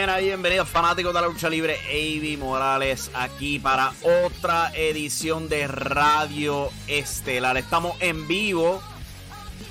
[0.00, 3.92] Buenas bienvenidos fanáticos de la lucha libre, Avi Morales aquí para
[4.24, 7.58] otra edición de Radio Estelar.
[7.58, 8.80] Estamos en vivo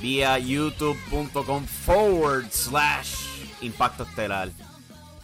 [0.03, 3.15] vía youtube.com forward slash
[3.61, 4.51] Impacto Estelar.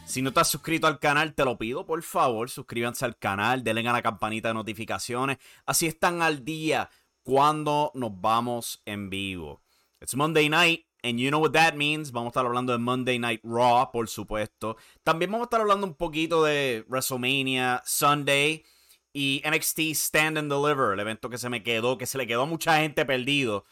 [0.06, 3.88] Si no estás suscrito al canal, te lo pido, por favor, suscríbanse al canal, denle
[3.88, 6.90] a la campanita de notificaciones, así están al día
[7.22, 9.62] cuando nos vamos en vivo.
[10.02, 10.85] It's Monday night.
[11.06, 12.12] And you know what that means.
[12.12, 14.76] Vamos a estar hablando de Monday Night Raw, por supuesto.
[15.04, 18.66] También vamos a estar hablando un poquito de WrestleMania Sunday
[19.14, 22.42] y NXT Stand and Deliver, el evento que se me quedó, que se le quedó
[22.42, 23.66] a mucha gente perdido.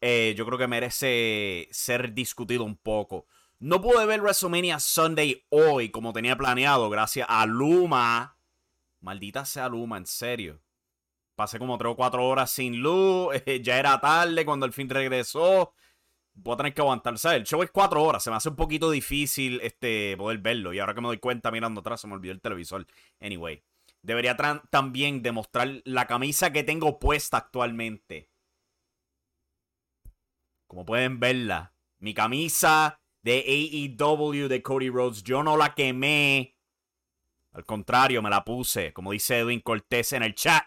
[0.00, 3.26] Eh, yo creo que merece ser discutido un poco.
[3.60, 8.36] No pude ver WrestleMania Sunday hoy como tenía planeado, gracias a Luma.
[9.00, 10.60] Maldita sea Luma, en serio.
[11.36, 13.32] Pasé como 3 o 4 horas sin luz.
[13.62, 15.72] ya era tarde cuando el fin regresó
[16.34, 17.18] voy a tener que aguantar.
[17.18, 17.38] ¿sabes?
[17.38, 18.22] El show es cuatro horas.
[18.22, 20.72] Se me hace un poquito difícil este, poder verlo.
[20.72, 22.86] Y ahora que me doy cuenta mirando atrás, se me olvidó el televisor.
[23.20, 23.62] Anyway.
[24.02, 24.36] Debería
[24.70, 28.30] también demostrar la camisa que tengo puesta actualmente.
[30.66, 31.74] Como pueden verla.
[31.98, 35.22] Mi camisa de AEW de Cody Rhodes.
[35.22, 36.56] Yo no la quemé.
[37.52, 38.92] Al contrario, me la puse.
[38.92, 40.64] Como dice Edwin Cortés en el chat.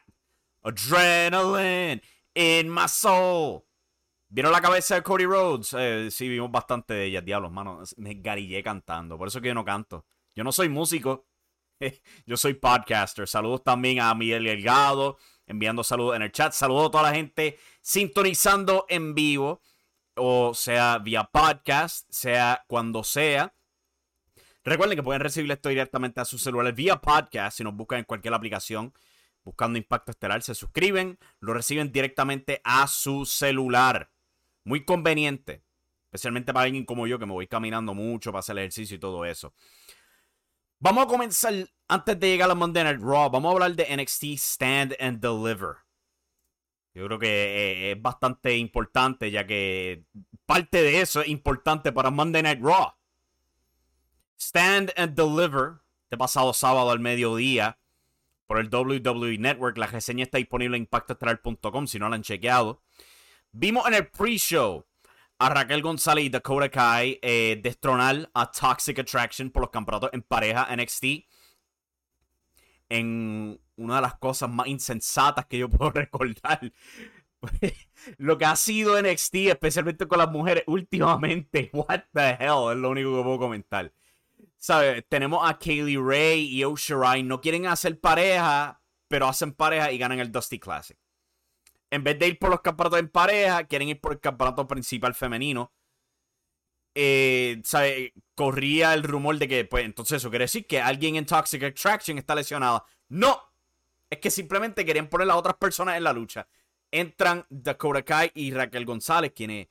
[0.61, 2.01] Adrenaline
[2.35, 3.63] in my soul.
[4.33, 5.75] ¿Vieron la cabeza de Cody Rhodes?
[5.77, 7.83] Eh, sí, vimos bastante de ella, diablos, mano.
[7.97, 9.15] Me garillé cantando.
[9.15, 10.07] Por eso que yo no canto.
[10.33, 11.27] Yo no soy músico.
[12.25, 13.27] yo soy podcaster.
[13.27, 15.19] Saludos también a Miguel Delgado.
[15.45, 16.51] Enviando saludos en el chat.
[16.51, 19.61] Saludos a toda la gente sintonizando en vivo.
[20.15, 22.11] O sea, vía podcast.
[22.11, 23.53] Sea cuando sea.
[24.63, 27.57] Recuerden que pueden recibir esto directamente a sus celulares vía podcast.
[27.57, 28.95] Si nos buscan en cualquier aplicación.
[29.43, 30.41] Buscando Impacto Estelar.
[30.41, 31.19] Se suscriben.
[31.39, 34.09] Lo reciben directamente a su celular.
[34.63, 35.63] Muy conveniente.
[36.05, 39.25] Especialmente para alguien como yo que me voy caminando mucho para hacer ejercicio y todo
[39.25, 39.53] eso.
[40.79, 41.53] Vamos a comenzar,
[41.87, 45.77] antes de llegar a Monday Night Raw, vamos a hablar de NXT Stand and Deliver.
[46.93, 50.03] Yo creo que eh, es bastante importante, ya que
[50.45, 52.93] parte de eso es importante para Monday Night Raw.
[54.37, 55.81] Stand and Deliver,
[56.11, 57.79] de pasado sábado al mediodía,
[58.45, 59.77] por el WWE Network.
[59.77, 62.82] La reseña está disponible en impactoestral.com si no la han chequeado.
[63.55, 64.83] Vimos en el pre-show
[65.37, 70.23] a Raquel González y Dakota Kai eh, destronar a Toxic Attraction por los campeonatos en
[70.23, 71.05] pareja NXT.
[72.89, 76.73] En una de las cosas más insensatas que yo puedo recordar.
[78.17, 81.69] lo que ha sido NXT, especialmente con las mujeres últimamente.
[81.73, 83.93] What the hell, es lo único que puedo comentar.
[84.57, 85.05] ¿Sabes?
[85.07, 87.21] Tenemos a Kaylee Ray y Oshirai.
[87.21, 90.97] No quieren hacer pareja, pero hacen pareja y ganan el Dusty Classic
[91.93, 95.13] en vez de ir por los campeonatos en pareja, quieren ir por el campeonato principal
[95.13, 95.71] femenino.
[96.95, 97.61] Eh,
[98.33, 102.17] Corría el rumor de que, pues, entonces eso quiere decir que alguien en Toxic Attraction
[102.17, 102.83] está lesionado.
[103.09, 103.39] No,
[104.09, 106.47] es que simplemente querían poner a otras personas en la lucha.
[106.89, 109.67] Entran Dakota Kai y Raquel González, quienes,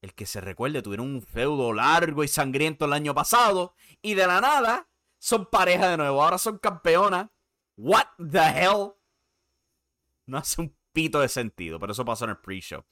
[0.00, 3.76] el que se recuerde, tuvieron un feudo largo y sangriento el año pasado.
[4.00, 4.88] Y de la nada,
[5.18, 6.24] son pareja de nuevo.
[6.24, 7.28] Ahora son campeonas.
[7.76, 8.94] What the hell?
[10.26, 12.84] No hace un pito de sentido, pero eso pasó en el pre-show.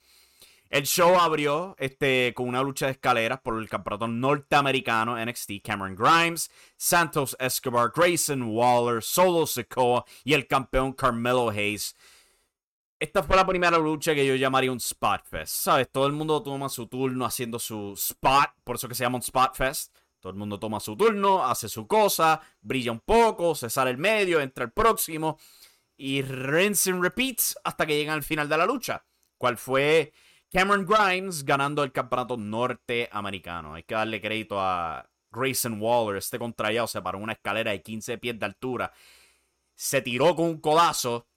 [0.71, 5.63] El show abrió este, con una lucha de escaleras por el campeonato norteamericano NXT.
[5.65, 11.97] Cameron Grimes, Santos Escobar, Grayson Waller, Solo Sikoa y el campeón Carmelo Hayes.
[13.01, 15.55] Esta fue la primera lucha que yo llamaría un Spot Fest.
[15.55, 15.91] ¿Sabes?
[15.91, 19.23] Todo el mundo toma su turno haciendo su spot, por eso que se llama un
[19.23, 19.93] Spot Fest.
[20.21, 23.97] Todo el mundo toma su turno, hace su cosa, brilla un poco, se sale el
[23.97, 25.39] medio, entra el próximo
[26.01, 29.05] y rinse and repeats hasta que llegan al final de la lucha.
[29.37, 30.15] ¿Cuál fue
[30.51, 33.75] Cameron Grimes ganando el campeonato norteamericano?
[33.75, 37.83] Hay que darle crédito a Grayson Waller, este contrallado se paró en una escalera de
[37.83, 38.93] 15 pies de altura,
[39.75, 41.29] se tiró con un codazo,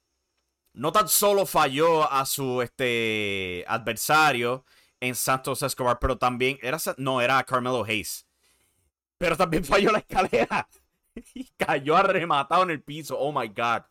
[0.72, 4.64] no tan solo falló a su este, adversario
[4.98, 8.26] en Santos Escobar, pero también era, no, era Carmelo Hayes,
[9.18, 10.66] pero también falló la escalera
[11.34, 13.82] y cayó arrematado en el piso, oh my god.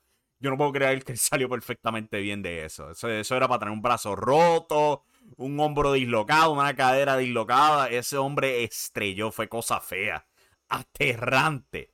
[0.44, 2.92] Yo no puedo creer que salió perfectamente bien de eso.
[2.92, 5.06] Eso, eso era para tener un brazo roto,
[5.38, 7.88] un hombro dislocado, una cadera dislocada.
[7.88, 10.28] Ese hombre estrelló, fue cosa fea,
[10.68, 11.94] aterrante.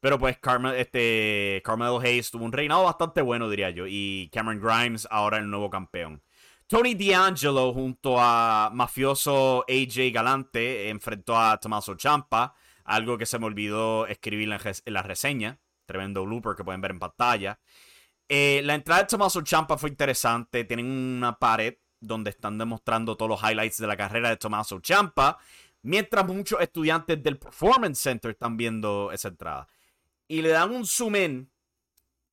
[0.00, 3.84] Pero pues Carmel, este, Carmelo Hayes tuvo un reinado bastante bueno, diría yo.
[3.86, 6.24] Y Cameron Grimes ahora el nuevo campeón.
[6.66, 12.52] Tony D'Angelo junto a mafioso AJ Galante enfrentó a Tommaso Champa.
[12.82, 15.60] Algo que se me olvidó escribir en la reseña.
[15.90, 17.58] Tremendo blooper que pueden ver en pantalla.
[18.28, 20.62] Eh, la entrada de Tommaso Champa fue interesante.
[20.62, 25.36] Tienen una pared donde están demostrando todos los highlights de la carrera de Tommaso Champa,
[25.82, 29.66] mientras muchos estudiantes del Performance Center están viendo esa entrada.
[30.28, 31.50] Y le dan un zoom in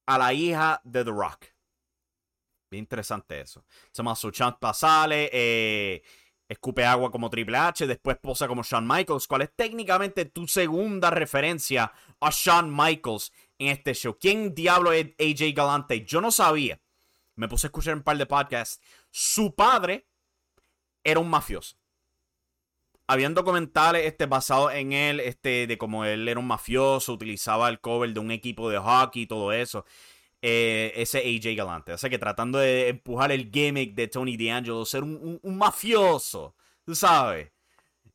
[0.05, 1.47] a la hija de The Rock.
[2.69, 3.65] Bien interesante eso.
[3.91, 6.03] Tommaso Champa sale, eh,
[6.47, 11.09] escupe agua como Triple H, después posa como Shawn Michaels, cual es técnicamente tu segunda
[11.09, 14.17] referencia a Shawn Michaels en este show.
[14.19, 16.05] ¿Quién diablo es AJ Galante?
[16.05, 16.79] Yo no sabía.
[17.35, 18.81] Me puse a escuchar un par de podcasts
[19.11, 20.07] su padre
[21.03, 21.77] era un mafioso.
[23.07, 27.79] Habían documentales este, basados en él, este, de cómo él era un mafioso, utilizaba el
[27.79, 29.85] cover de un equipo de hockey y todo eso.
[30.41, 31.93] Eh, ese AJ Galante.
[31.93, 36.93] O sea que tratando de empujar el gimmick de Tony D'Angelo, ser un, mafioso, tú
[36.93, 37.51] sabes,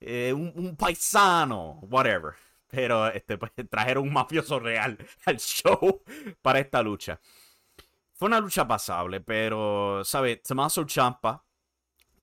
[0.01, 2.35] eh, un, paisano, whatever.
[2.73, 4.97] Pero este, pues, trajeron un mafioso real
[5.27, 6.03] al show
[6.41, 7.21] para esta lucha.
[8.15, 10.43] Fue una lucha pasable, pero, ¿sabes?
[10.43, 11.45] Tommaso Champa,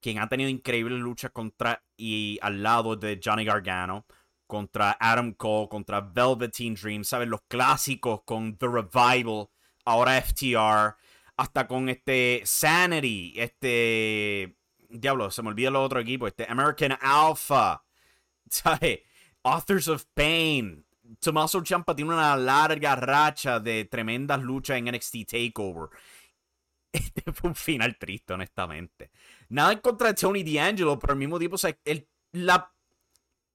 [0.02, 4.08] quien ha tenido increíbles luchas contra y al lado de Johnny Gargano,
[4.48, 7.28] contra Adam Cole, contra Velveteen Dream, ¿sabes?
[7.28, 9.50] Los clásicos con The Revival,
[9.86, 10.96] ahora FTR,
[11.38, 14.58] hasta con este Sanity, este.
[14.90, 17.86] Diablo, se me olvida el otro equipo, este American Alpha,
[18.50, 19.02] ¿sabes?
[19.44, 20.86] Authors of Pain,
[21.20, 25.90] Tommaso Ciampa tiene una larga racha de tremendas luchas en NXT Takeover.
[26.92, 29.12] Este fue un final triste, honestamente.
[29.50, 31.58] Nada en contra de Tony D'Angelo, pero al mismo tiempo,
[32.32, 32.74] la,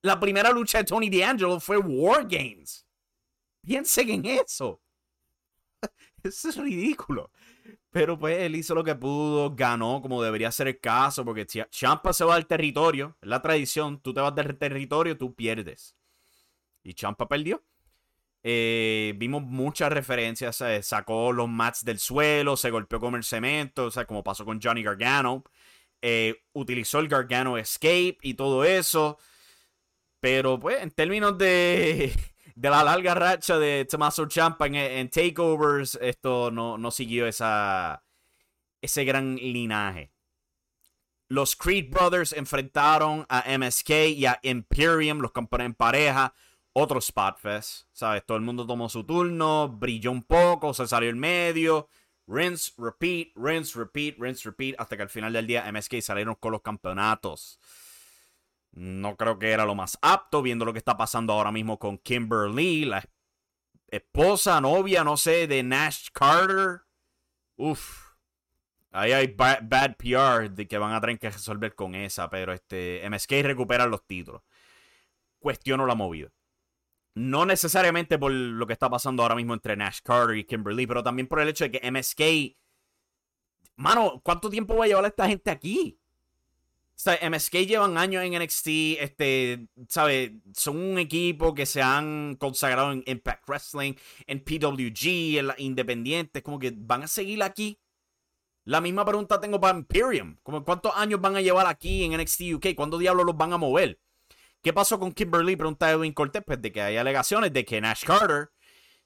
[0.01, 2.87] la primera lucha de Tony D'Angelo fue War Games.
[3.61, 4.81] Piensen en eso.
[6.23, 7.29] Eso es ridículo.
[7.91, 12.13] Pero pues él hizo lo que pudo, ganó como debería ser el caso, porque Champa
[12.13, 15.95] se va del territorio, es la tradición, tú te vas del territorio, tú pierdes.
[16.83, 17.63] Y Champa perdió.
[18.47, 20.63] Eh, vimos muchas referencias.
[20.81, 24.61] Sacó los mats del suelo, se golpeó con el cemento, o sea, como pasó con
[24.61, 25.43] Johnny Gargano.
[26.01, 29.17] Eh, utilizó el Gargano Escape y todo eso.
[30.19, 32.13] Pero, pues, en términos de,
[32.55, 38.03] de la larga racha de Tommaso Champa en, takeovers, esto no, no siguió esa,
[38.81, 40.11] ese gran linaje.
[41.27, 46.33] Los Creed Brothers enfrentaron a MSK y a Imperium, los campeones en pareja
[46.77, 48.25] otro Spotfest, ¿sabes?
[48.25, 51.87] Todo el mundo tomó su turno, brilló un poco, se salió el medio,
[52.27, 56.51] rinse, repeat, rinse, repeat, rinse, repeat, hasta que al final del día MSK salieron con
[56.51, 57.59] los campeonatos.
[58.75, 61.97] No creo que era lo más apto, viendo lo que está pasando ahora mismo con
[61.97, 63.03] Kimberly, la
[63.87, 66.81] esposa, novia, no sé, de Nash Carter.
[67.55, 68.05] Uf.
[68.91, 73.01] Ahí hay bad, PR de que van a tener que resolver con esa, pero este
[73.09, 74.41] MSK recupera los títulos.
[75.39, 76.33] Cuestiono la movida.
[77.13, 81.01] No necesariamente por lo que está pasando ahora mismo entre Nash Carter y Kimberly, pero
[81.01, 82.57] también por el hecho de que MSK.
[83.77, 85.97] Mano, ¿cuánto tiempo va a llevar esta gente aquí?
[87.03, 88.67] MSK llevan años en NXT,
[88.99, 90.31] este, ¿sabes?
[90.53, 93.93] Son un equipo que se han consagrado en Impact Wrestling,
[94.27, 97.79] en PWG, en la Independiente, como que van a seguir aquí.
[98.63, 102.41] La misma pregunta tengo para Imperium, como cuántos años van a llevar aquí en NXT
[102.55, 103.99] UK, ¿cuándo diablos los van a mover?
[104.63, 105.55] ¿Qué pasó con Kimberly?
[105.55, 108.49] Pregunta Edwin Cortés, pues de que hay alegaciones de que Nash Carter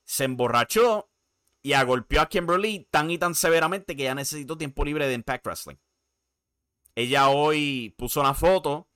[0.06, 1.10] se emborrachó
[1.62, 5.46] y agolpeó a Kimberly tan y tan severamente que ya necesitó tiempo libre de Impact
[5.46, 5.76] Wrestling.
[7.00, 8.90] Ella hoy puso una foto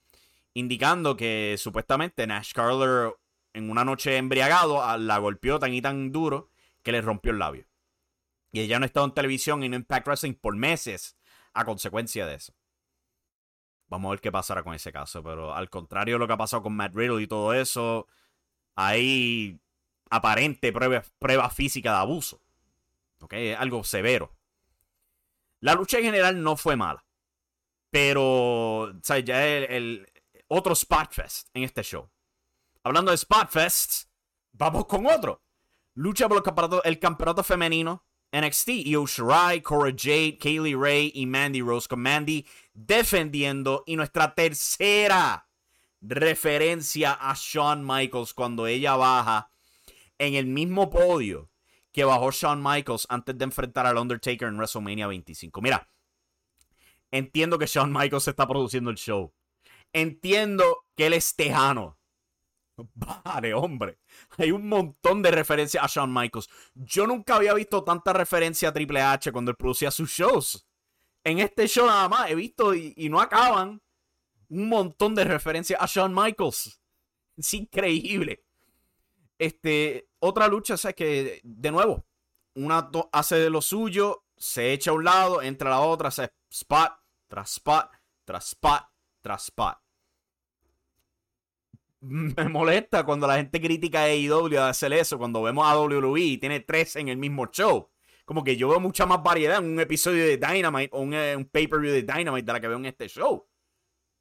[0.52, 3.16] indicando que supuestamente Nash Carter
[3.54, 6.50] en una noche embriagado la golpeó tan y tan duro
[6.82, 7.66] que le rompió el labio.
[8.52, 11.16] Y ella no ha estado en televisión en Impact Wrestling por meses
[11.54, 12.54] a consecuencia de eso.
[13.88, 15.22] Vamos a ver qué pasará con ese caso.
[15.22, 18.06] Pero al contrario de lo que ha pasado con Matt Riddle y todo eso,
[18.74, 19.58] hay
[20.10, 22.42] aparente prueba, prueba física de abuso.
[23.20, 23.32] ¿Ok?
[23.56, 24.36] algo severo.
[25.60, 27.03] La lucha en general no fue mala.
[27.94, 29.24] Pero, ¿sabes?
[29.24, 30.12] Ya el, el
[30.48, 32.10] otro Spotfest en este show.
[32.82, 34.08] Hablando de Spotfest,
[34.50, 35.44] vamos con otro.
[35.94, 38.68] Lucha por el campeonato, el campeonato femenino NXT.
[38.86, 43.84] Io Shirai, Cora Jade, Kaylee Ray y Mandy Rose con Mandy defendiendo.
[43.86, 45.48] Y nuestra tercera
[46.00, 49.52] referencia a Shawn Michaels cuando ella baja
[50.18, 51.48] en el mismo podio
[51.92, 55.60] que bajó Shawn Michaels antes de enfrentar al Undertaker en WrestleMania 25.
[55.62, 55.88] Mira,
[57.14, 59.32] entiendo que Shawn Michaels está produciendo el show.
[59.92, 61.96] Entiendo que él es tejano.
[62.94, 63.98] Vale, hombre.
[64.36, 66.50] Hay un montón de referencias a Shawn Michaels.
[66.74, 70.66] Yo nunca había visto tanta referencia a Triple H cuando él producía sus shows.
[71.22, 73.80] En este show nada más he visto y, no acaban
[74.48, 76.80] un montón de referencias a Shawn Michaels.
[77.36, 78.42] Es increíble.
[79.38, 82.04] Este, otra lucha, o que, de nuevo,
[82.54, 86.32] una hace de lo suyo, se echa a un lado, entra a la otra, hace
[86.50, 87.03] spot
[87.34, 87.90] tras spot,
[88.24, 88.84] tras spot,
[89.20, 89.76] tras spot.
[92.00, 96.20] Me molesta cuando la gente critica a AEW de hacer eso, cuando vemos a WWE
[96.20, 97.90] y tiene tres en el mismo show.
[98.24, 101.34] Como que yo veo mucha más variedad en un episodio de Dynamite o un, eh,
[101.36, 103.48] un pay-per-view de Dynamite de la que veo en este show.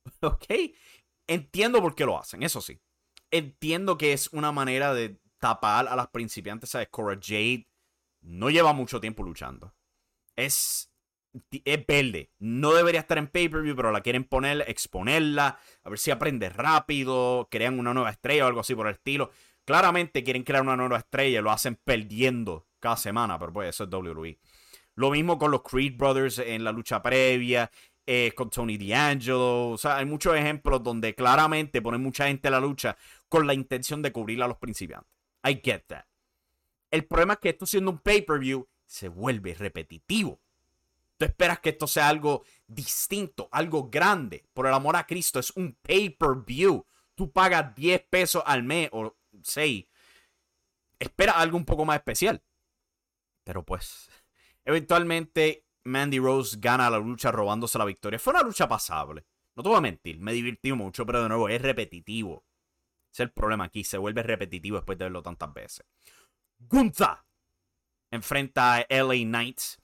[0.21, 0.45] ¿Ok?
[1.27, 2.81] Entiendo por qué lo hacen, eso sí.
[3.29, 6.89] Entiendo que es una manera de tapar a las principiantes, ¿sabes?
[6.89, 7.69] Cora Jade
[8.21, 9.75] no lleva mucho tiempo luchando.
[10.35, 10.92] Es
[11.51, 12.31] es verde.
[12.39, 17.47] No debería estar en pay-per-view, pero la quieren poner, exponerla, a ver si aprende rápido,
[17.49, 19.31] crean una nueva estrella o algo así por el estilo.
[19.65, 23.89] Claramente quieren crear una nueva estrella, lo hacen perdiendo cada semana, pero pues eso es
[23.89, 24.37] WWE.
[24.95, 27.71] Lo mismo con los Creed Brothers en la lucha previa,
[28.05, 29.69] eh, con Tony D'Angelo.
[29.69, 32.97] O sea, hay muchos ejemplos donde claramente ponen mucha gente en la lucha
[33.29, 35.09] con la intención de cubrir a los principiantes.
[35.43, 36.05] I get that.
[36.91, 40.42] El problema es que esto siendo un pay-per-view se vuelve repetitivo.
[41.17, 44.45] Tú esperas que esto sea algo distinto, algo grande.
[44.53, 46.85] Por el amor a Cristo, es un pay-per-view.
[47.15, 49.85] Tú pagas 10 pesos al mes o 6.
[50.99, 52.43] Espera algo un poco más especial.
[53.43, 54.09] Pero pues,
[54.65, 58.19] eventualmente Mandy Rose gana la lucha robándose la victoria.
[58.19, 59.25] Fue una lucha pasable.
[59.55, 62.43] No te voy a mentir, me divertí mucho, pero de nuevo es repetitivo.
[63.11, 65.85] Es el problema aquí, se vuelve repetitivo después de verlo tantas veces.
[66.57, 67.17] Gunther
[68.09, 69.77] enfrenta a LA Knights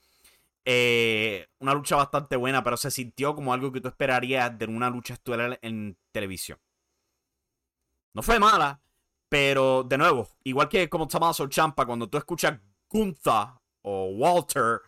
[0.71, 4.91] eh, una lucha bastante buena, pero se sintió como algo que tú esperarías de una
[4.91, 6.59] lucha estelar en televisión.
[8.13, 8.79] No fue mala,
[9.29, 13.47] pero de nuevo, igual que como Tommaso Champa, cuando tú escuchas Gunther
[13.81, 14.81] o Walter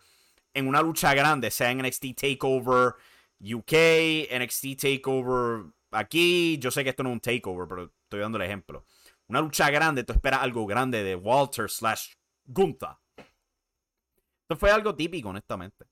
[0.54, 2.94] en una lucha grande, sea en NXT Takeover
[3.40, 3.72] UK,
[4.38, 8.44] NXT Takeover aquí, yo sé que esto no es un takeover, pero estoy dando el
[8.44, 8.86] ejemplo.
[9.26, 12.12] Una lucha grande, tú esperas algo grande de Walter slash
[12.44, 13.01] Gunther
[14.56, 15.86] fue algo típico, honestamente.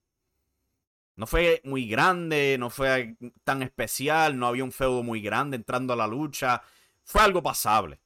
[1.16, 5.92] No fue muy grande, no fue tan especial, no había un feudo muy grande entrando
[5.92, 6.62] a la lucha.
[7.04, 8.00] Fue algo pasable.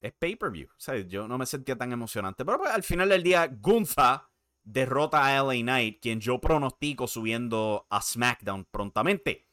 [0.00, 0.68] Es pay-per-view.
[1.08, 2.44] yo no me sentía tan emocionante.
[2.44, 4.22] Pero pues, al final del día, Gunther
[4.66, 9.46] derrota a LA Knight, quien yo pronostico subiendo a SmackDown prontamente.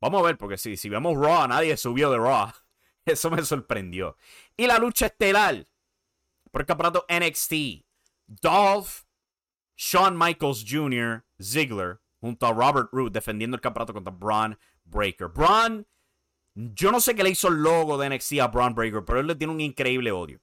[0.00, 2.52] Vamos a ver, porque si, si vemos Raw, nadie subió de Raw.
[3.04, 4.16] Eso me sorprendió.
[4.56, 5.66] Y la lucha estelar
[6.50, 7.84] por el campeonato NXT.
[8.26, 9.01] Dolph
[9.82, 15.26] Shawn Michaels Jr., Ziggler, junto a Robert Root defendiendo el campeonato contra Braun Breaker.
[15.26, 15.88] Braun,
[16.54, 19.26] yo no sé qué le hizo el logo de NXT a Braun Breaker, pero él
[19.26, 20.40] le tiene un increíble odio.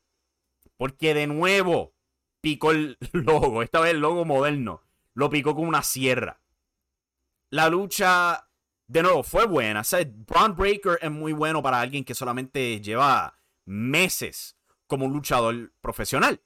[0.75, 1.95] Porque de nuevo
[2.41, 6.41] picó el logo, esta vez el logo moderno, lo picó con una sierra.
[7.49, 8.45] La lucha,
[8.87, 9.81] de nuevo, fue buena.
[9.81, 15.71] O Braun Breaker es muy bueno para alguien que solamente lleva meses como un luchador
[15.79, 16.41] profesional.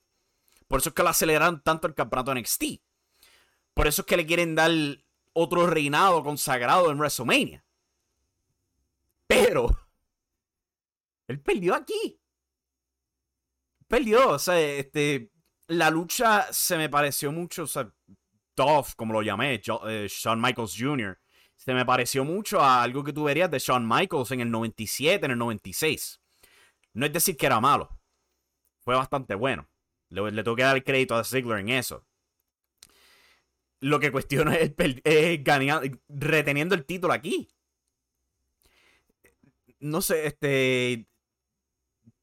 [0.74, 2.64] Por eso es que lo aceleraron tanto el campeonato NXT.
[3.76, 4.72] Por eso es que le quieren dar
[5.34, 7.64] otro reinado consagrado en WrestleMania.
[9.28, 9.68] Pero
[11.28, 12.20] él perdió aquí.
[13.88, 15.32] Perdió, o sea, este,
[15.68, 17.94] la lucha se me pareció mucho, o sea,
[18.56, 21.22] Dolph, como lo llamé, eh, Shawn Michaels Jr.,
[21.56, 25.24] se me pareció mucho a algo que tú verías de Shawn Michaels en el 97,
[25.24, 26.20] en el 96.
[26.94, 27.96] No es decir que era malo,
[28.80, 29.70] fue bastante bueno.
[30.14, 32.06] Le, tengo que dar crédito a Ziggler en eso.
[33.80, 34.72] Lo que cuestiono es,
[36.08, 37.50] reteniendo el título aquí.
[39.80, 41.08] No sé, este.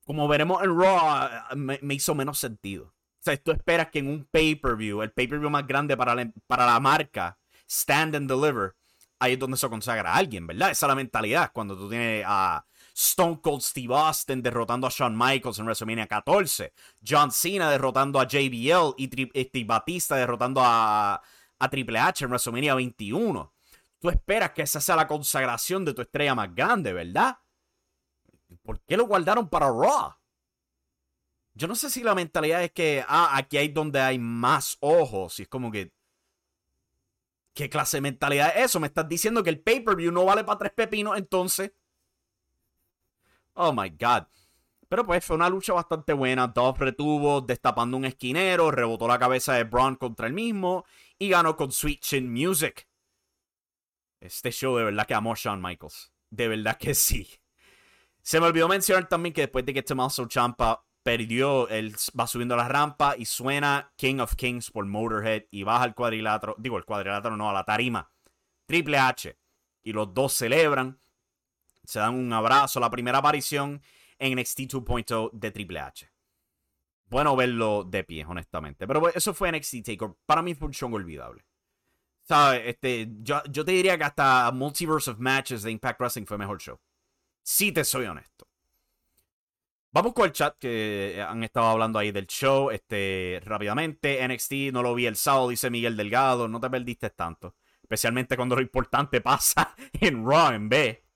[0.07, 2.87] Como veremos en Raw, me, hizo menos sentido.
[2.87, 6.67] O sea, tú esperas que en un pay-per-view, el pay-per-view más grande para la, para
[6.67, 8.75] la marca, Stand and Deliver,
[9.19, 10.71] ahí es donde se consagra a alguien, ¿verdad?
[10.71, 12.65] Esa es la mentalidad cuando tú tienes a
[13.01, 16.75] Stone Cold Steve Austin derrotando a Shawn Michaels en WrestleMania 14,
[17.07, 21.23] John Cena derrotando a JBL y Steve este, Batista derrotando a,
[21.59, 23.55] a Triple H en WrestleMania 21.
[23.99, 27.39] Tú esperas que esa sea la consagración de tu estrella más grande, ¿verdad?
[28.63, 30.15] ¿Por qué lo guardaron para Raw?
[31.55, 35.39] Yo no sé si la mentalidad es que, ah, aquí hay donde hay más ojos.
[35.39, 35.93] Y es como que.
[37.55, 38.81] ¿Qué clase de mentalidad es eso?
[38.81, 41.73] Me estás diciendo que el pay-per-view no vale para tres pepinos, entonces.
[43.63, 44.25] Oh my god.
[44.89, 46.49] Pero pues fue una lucha bastante buena.
[46.49, 50.87] Dolph retuvo destapando un esquinero, rebotó la cabeza de Braun contra el mismo
[51.19, 52.89] y ganó con Sweet Chin Music.
[54.19, 56.11] Este show de verdad que amó Shawn Michaels.
[56.31, 57.29] De verdad que sí.
[58.23, 62.57] Se me olvidó mencionar también que después de que Tommaso Champa perdió, él va subiendo
[62.57, 66.87] la rampa y suena King of Kings por Motorhead y baja al cuadrilátero, digo el
[66.87, 68.11] cuadrilátero no, a la tarima.
[68.65, 69.39] Triple H.
[69.83, 71.01] Y los dos celebran,
[71.91, 73.83] se dan un abrazo, la primera aparición
[74.19, 76.11] en NXT 2.0 de Triple H.
[77.07, 78.87] Bueno verlo de pie, honestamente.
[78.87, 80.17] Pero eso fue NXT Takeover.
[80.25, 81.45] Para mí fue un show olvidable.
[82.23, 82.63] ¿Sabes?
[82.67, 86.61] Este, yo, yo te diría que hasta Multiverse of Matches de Impact Wrestling fue mejor
[86.61, 86.79] show.
[87.43, 88.47] Si te soy honesto.
[89.91, 92.71] Vamos con el chat que han estado hablando ahí del show.
[92.71, 96.47] Este, rápidamente, NXT no lo vi el sábado, dice Miguel Delgado.
[96.47, 97.57] No te perdiste tanto.
[97.83, 101.10] Especialmente cuando lo importante pasa en Raw, en B.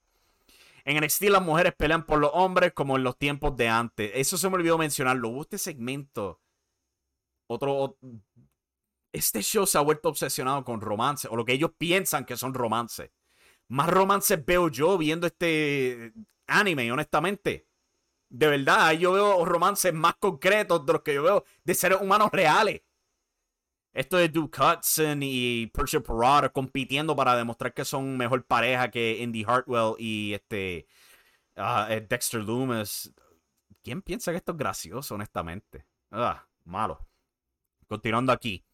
[0.85, 4.11] En NXT las mujeres pelean por los hombres como en los tiempos de antes.
[4.13, 5.29] Eso se me olvidó mencionarlo.
[5.29, 6.39] Hubo este segmento.
[7.47, 7.97] Otro.
[9.11, 11.27] Este show se ha vuelto obsesionado con romance.
[11.27, 13.09] O lo que ellos piensan que son romances.
[13.67, 16.13] Más romances veo yo viendo este
[16.45, 17.67] anime, honestamente.
[18.29, 22.29] De verdad, yo veo romances más concretos de los que yo veo de seres humanos
[22.31, 22.81] reales.
[23.95, 29.19] Esto de Duke Hudson y Percy Parada compitiendo para demostrar que son mejor pareja que
[29.21, 30.85] Indy Hartwell y este
[31.55, 33.13] ah, eh, Dexter Loomis.
[33.81, 35.85] ¿Quién piensa que esto es gracioso, honestamente?
[36.11, 37.07] Ah, malo.
[37.87, 38.65] Continuando aquí.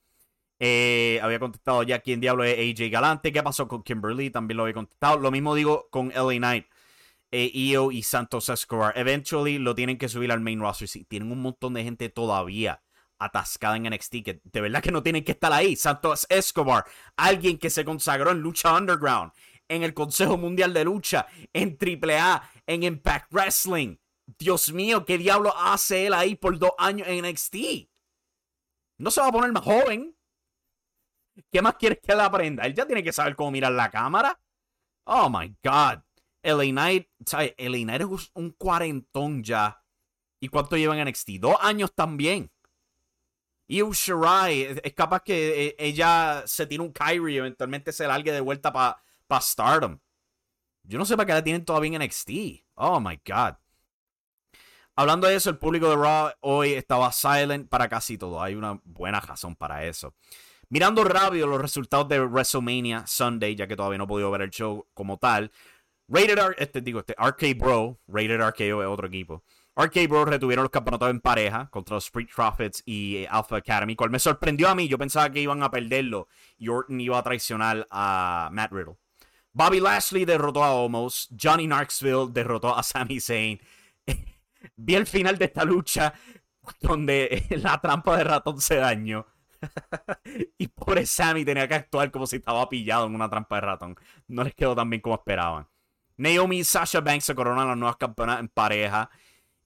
[0.59, 3.31] Eh, había contestado ya quién diablo es AJ Galante.
[3.31, 4.31] ¿Qué pasó con Kimberly?
[4.31, 5.19] También lo había contestado.
[5.19, 6.65] Lo mismo digo con LA Knight.
[7.29, 8.97] Eh, Io y Santos Escobar.
[8.97, 10.87] Eventually lo tienen que subir al main roster.
[10.87, 12.81] Sí, tienen un montón de gente todavía
[13.21, 15.75] atascada en NXT que de verdad que no tienen que estar ahí.
[15.75, 19.31] Santos Escobar, alguien que se consagró en lucha underground,
[19.67, 23.97] en el Consejo Mundial de Lucha, en AAA, en Impact Wrestling.
[24.37, 27.55] Dios mío, ¿qué diablo hace él ahí por dos años en NXT?
[28.97, 30.15] No se va a poner más joven.
[31.51, 32.63] ¿Qué más quieres que él aprenda?
[32.63, 34.39] Él ya tiene que saber cómo mirar la cámara.
[35.05, 36.03] Oh my God.
[36.43, 37.53] LA Knight, ¿sabes?
[37.57, 39.83] LA Knight es un cuarentón ya.
[40.41, 41.29] ¿Y cuánto lleva en NXT?
[41.39, 42.51] Dos años también.
[43.71, 48.33] Y Shirai, es capaz que eh, ella se tire un Kyrie y eventualmente se largue
[48.33, 49.97] de vuelta para pa Stardom.
[50.83, 52.65] Yo no sé para qué la tienen todavía en NXT.
[52.75, 53.55] Oh my God.
[54.93, 58.41] Hablando de eso, el público de Raw hoy estaba silent para casi todo.
[58.41, 60.15] Hay una buena razón para eso.
[60.67, 64.49] Mirando rápido los resultados de WrestleMania Sunday, ya que todavía no he podido ver el
[64.49, 65.49] show como tal.
[66.09, 69.45] Rated R, este digo, este Arcade Bro, Rated RKO es otro equipo.
[69.75, 73.95] Arcade Bro retuvieron los campeonatos en pareja contra los Street Profits y eh, Alpha Academy,
[73.95, 74.87] cual me sorprendió a mí.
[74.87, 78.97] Yo pensaba que iban a perderlo y Orton iba a traicionar a Matt Riddle.
[79.53, 81.29] Bobby Lashley derrotó a Omos.
[81.39, 83.59] Johnny Knoxville derrotó a Sami Zayn.
[84.75, 86.13] Vi el final de esta lucha
[86.81, 89.25] donde la trampa de ratón se dañó.
[90.57, 93.95] y pobre Sammy tenía que actuar como si estaba pillado en una trampa de ratón.
[94.27, 95.67] No les quedó tan bien como esperaban.
[96.17, 99.09] Naomi y Sasha Banks se coronan las nuevas campeonas en pareja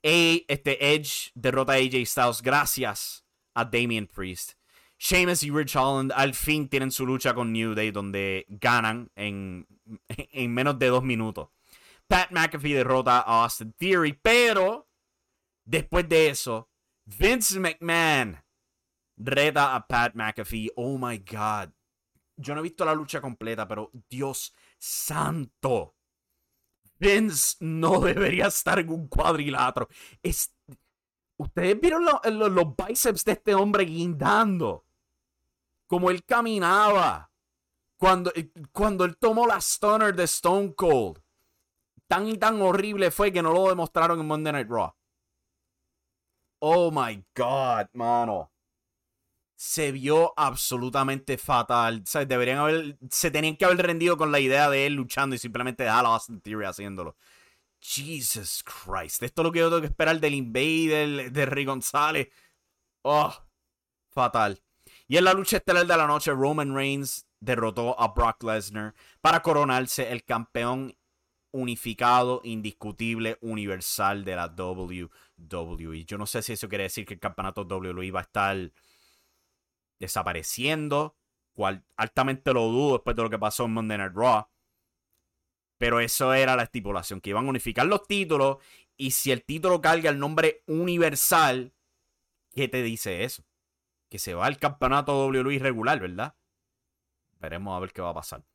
[0.05, 4.53] este Edge derrota a AJ Styles gracias a Damian Priest.
[4.99, 9.67] Sheamus y Rich Holland al fin tienen su lucha con New Day donde ganan en,
[10.07, 11.49] en menos de dos minutos.
[12.07, 14.87] Pat McAfee derrota a Austin Theory, pero
[15.63, 16.69] después de eso,
[17.05, 18.43] Vince McMahon
[19.17, 20.71] reta a Pat McAfee.
[20.75, 21.71] Oh my God.
[22.37, 25.94] Yo no he visto la lucha completa, pero Dios santo.
[26.99, 29.87] Vince no debería estar en un cuadrilátero.
[31.37, 34.85] Ustedes vieron los bíceps de este hombre guindando.
[35.87, 37.29] Como él caminaba.
[37.97, 41.21] Cuando, eh, cuando él tomó la stunner de Stone Cold.
[42.07, 44.93] Tan y tan horrible fue que no lo demostraron en Monday Night Raw.
[46.59, 48.51] Oh my God, mano
[49.55, 52.03] se vio absolutamente fatal.
[52.27, 55.83] Deberían haber, se tenían que haber rendido con la idea de él luchando y simplemente
[55.83, 57.15] dejar a Austin Theory haciéndolo.
[57.79, 59.23] Jesus Christ.
[59.23, 62.29] Esto es lo que yo tengo que esperar del Invader, de Rick González.
[63.03, 63.33] Oh,
[64.09, 64.61] fatal.
[65.07, 69.41] Y en la lucha estelar de la noche, Roman Reigns derrotó a Brock Lesnar para
[69.41, 70.97] coronarse el campeón
[71.51, 76.05] unificado, indiscutible, universal de la WWE.
[76.05, 78.71] Yo no sé si eso quiere decir que el campeonato WWE va a estar
[80.05, 81.15] desapareciendo,
[81.53, 84.47] cual altamente lo dudo después de lo que pasó en Monday Night Raw.
[85.77, 88.57] Pero eso era la estipulación, que iban a unificar los títulos
[88.97, 91.73] y si el título carga el nombre universal,
[92.53, 93.43] ¿qué te dice eso?
[94.09, 96.35] Que se va al campeonato WWE regular, ¿verdad?
[97.39, 98.45] Veremos a ver qué va a pasar.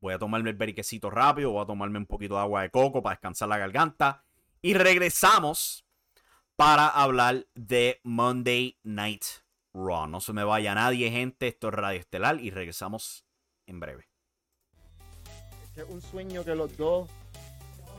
[0.00, 3.02] Voy a tomarme el beriquecito rápido, voy a tomarme un poquito de agua de coco
[3.02, 4.24] para descansar la garganta.
[4.62, 5.84] Y regresamos
[6.54, 9.24] para hablar de Monday Night
[9.74, 10.06] Raw.
[10.06, 11.48] No se me vaya nadie, gente.
[11.48, 13.24] Esto es Radio Estelar y regresamos
[13.66, 14.08] en breve.
[15.76, 17.08] Es un sueño que los dos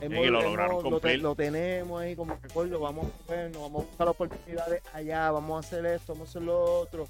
[0.00, 1.12] hemos, lo lograron hemos- lo, cumplir.
[1.14, 2.80] te- lo tenemos ahí como recuerdo.
[2.80, 6.42] Vamos a nos vamos a buscar oportunidades allá, vamos a hacer esto, vamos a hacer
[6.42, 7.08] lo otro.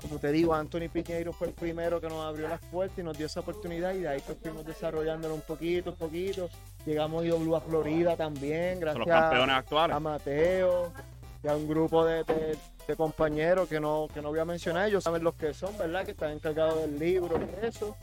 [0.00, 3.18] Como te digo, Anthony Piñeiro fue el primero que nos abrió las puertas y nos
[3.18, 6.48] dio esa oportunidad y de ahí pues fuimos desarrollándolo un poquito, un poquito.
[6.86, 9.96] Llegamos a IW Florida también, Son gracias los campeones actuales.
[9.96, 10.92] a Mateo
[11.42, 14.88] y a un grupo de, de- de compañeros que no, que no voy a mencionar,
[14.88, 16.04] ellos saben los que son, ¿verdad?
[16.04, 17.96] Que están encargados del libro y eso,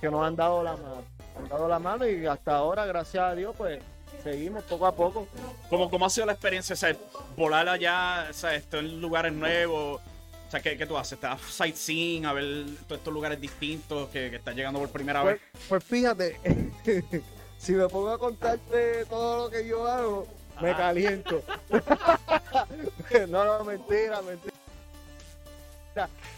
[0.00, 1.04] que nos han dado la mano,
[1.38, 3.80] han dado la mano y hasta ahora, gracias a Dios, pues
[4.24, 5.28] seguimos poco a poco.
[5.70, 6.72] ¿Cómo, ¿Cómo ha sido la experiencia?
[6.74, 6.96] O sea,
[7.36, 10.00] volar allá, o sea, esto en lugares nuevos.
[10.48, 11.20] O sea, ¿qué, qué tú haces?
[11.20, 15.22] ¿Te vas sightseeing a ver todos estos lugares distintos que, que estás llegando por primera
[15.22, 15.42] Pues, vez?
[15.68, 16.40] pues fíjate,
[17.58, 20.26] si me pongo a contarte todo lo que yo hago,
[20.60, 21.42] me caliento.
[23.28, 24.52] no, no, mentira, mentira.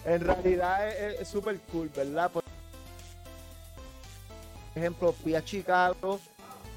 [0.04, 2.30] En realidad es- súper cool, ¿verdad?
[2.30, 2.44] Por
[4.74, 6.20] ejemplo, fui a Chicago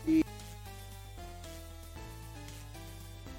[0.07, 0.23] y,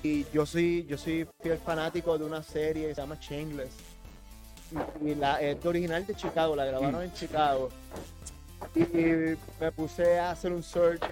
[0.03, 3.73] y yo soy yo soy fiel fanático de una serie que se llama Shameless.
[5.03, 7.69] Y, y la es original de Chicago, la grabaron en Chicago.
[8.77, 8.81] Y
[9.61, 11.03] me puse a hacer un search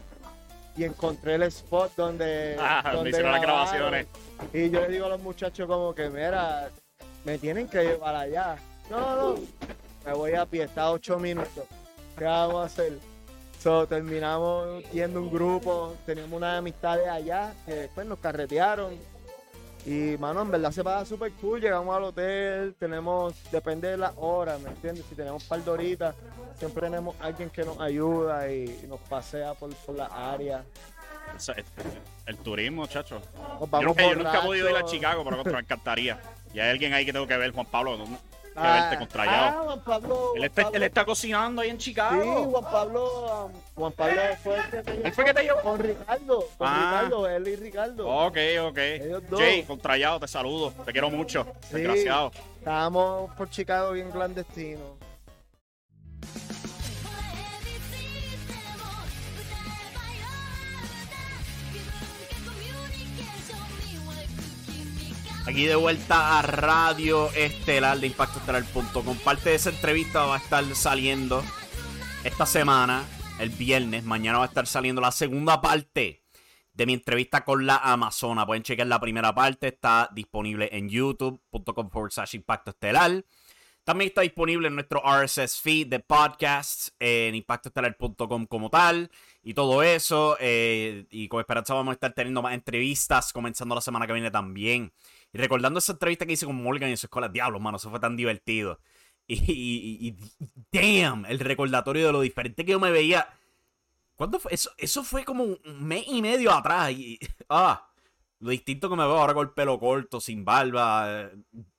[0.76, 4.06] y encontré el spot donde, Ah, donde hicieron las grabaciones.
[4.52, 6.70] Y yo le digo a los muchachos como que, mira,
[7.24, 8.56] me tienen que llevar allá.
[8.88, 9.35] No, no,
[10.06, 11.64] me voy a pie, está ocho minutos.
[12.16, 12.98] ¿Qué vamos a hacer?
[13.59, 18.94] So, terminamos yendo un grupo, teníamos unas amistades allá que después nos carretearon.
[19.86, 21.60] Y, mano, en verdad se pasa súper cool.
[21.60, 25.04] Llegamos al hotel, tenemos, depende de la hora, ¿me entiendes?
[25.08, 26.14] Si tenemos par de horitas,
[26.58, 30.64] siempre tenemos alguien que nos ayuda y nos pasea por, por la área.
[32.26, 33.20] El turismo, chacho.
[33.60, 34.84] Yo yo nunca he podido ir a.
[34.84, 36.20] Chicago, pero me encantaría.
[36.52, 37.98] Y hay alguien ahí que tengo que ver, Juan Pablo.
[38.56, 39.46] Ah, verte con Trayado.
[39.58, 40.14] ah, Juan Pablo.
[40.34, 40.76] él, Juan está, Pablo.
[40.76, 42.22] él está cocinando ahí en Chicago.
[42.22, 45.60] Sí, Juan Pablo, um, Juan Pablo fue el que te ¿Él fue que te llevó?
[45.62, 47.00] con Ricardo, con Ah.
[47.02, 48.08] Ricardo, él y Ricardo.
[48.08, 48.78] Ok, ok.
[48.78, 49.40] Ellos dos.
[49.40, 50.72] Jay, contrallado, te saludo.
[50.84, 51.46] Te quiero mucho.
[51.68, 51.76] Sí.
[51.76, 52.32] Desgraciado.
[52.58, 54.99] Estábamos por Chicago bien clandestinos.「
[65.46, 69.16] Aquí de vuelta a Radio Estelar de ImpactoEstelar.com.
[69.18, 71.42] Parte de esa entrevista va a estar saliendo
[72.24, 73.05] esta semana,
[73.38, 74.05] el viernes.
[74.05, 76.22] Mañana va a estar saliendo la segunda parte
[76.72, 78.46] de mi entrevista con la Amazona.
[78.46, 79.68] Pueden chequear la primera parte.
[79.68, 83.24] Está disponible en youtube.com forward slash Impacto Estelar.
[83.83, 89.11] También está disponible en nuestro RSS feed de podcasts en impactoestelar.com como tal
[89.42, 90.37] y todo eso.
[90.38, 94.31] eh, y con esperanza vamos a estar teniendo más entrevistas comenzando la semana que viene
[94.31, 94.92] también.
[95.32, 98.00] Y recordando esa entrevista que hice con Morgan en su escuela, diablos, mano, eso fue
[98.00, 98.80] tan divertido.
[99.32, 100.16] Y, y-
[100.72, 103.28] damn, el recordatorio de lo diferente que yo me veía.
[104.16, 104.52] ¿Cuándo fue?
[104.52, 106.90] Eso, eso fue como un mes y medio atrás.
[106.92, 107.88] Y, ah,
[108.40, 111.30] lo distinto que me veo ahora con el pelo corto, sin barba, eh,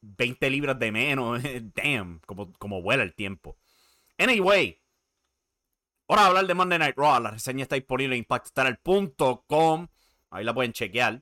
[0.02, 1.42] 20 libras de menos.
[1.76, 3.58] Damn, como, como vuela el tiempo.
[4.18, 4.80] Anyway,
[6.08, 7.20] ahora hablar de Monday Night Raw.
[7.22, 9.88] La reseña está disponible en impactostar.com.
[10.30, 11.22] Ahí la pueden chequear.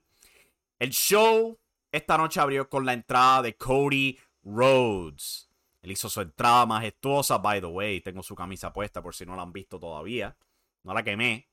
[0.77, 1.58] El show
[1.91, 5.49] esta noche abrió con la entrada de Cody Rhodes.
[5.81, 7.37] Él hizo su entrada majestuosa.
[7.37, 10.35] By the way, tengo su camisa puesta por si no la han visto todavía.
[10.83, 11.47] No la quemé.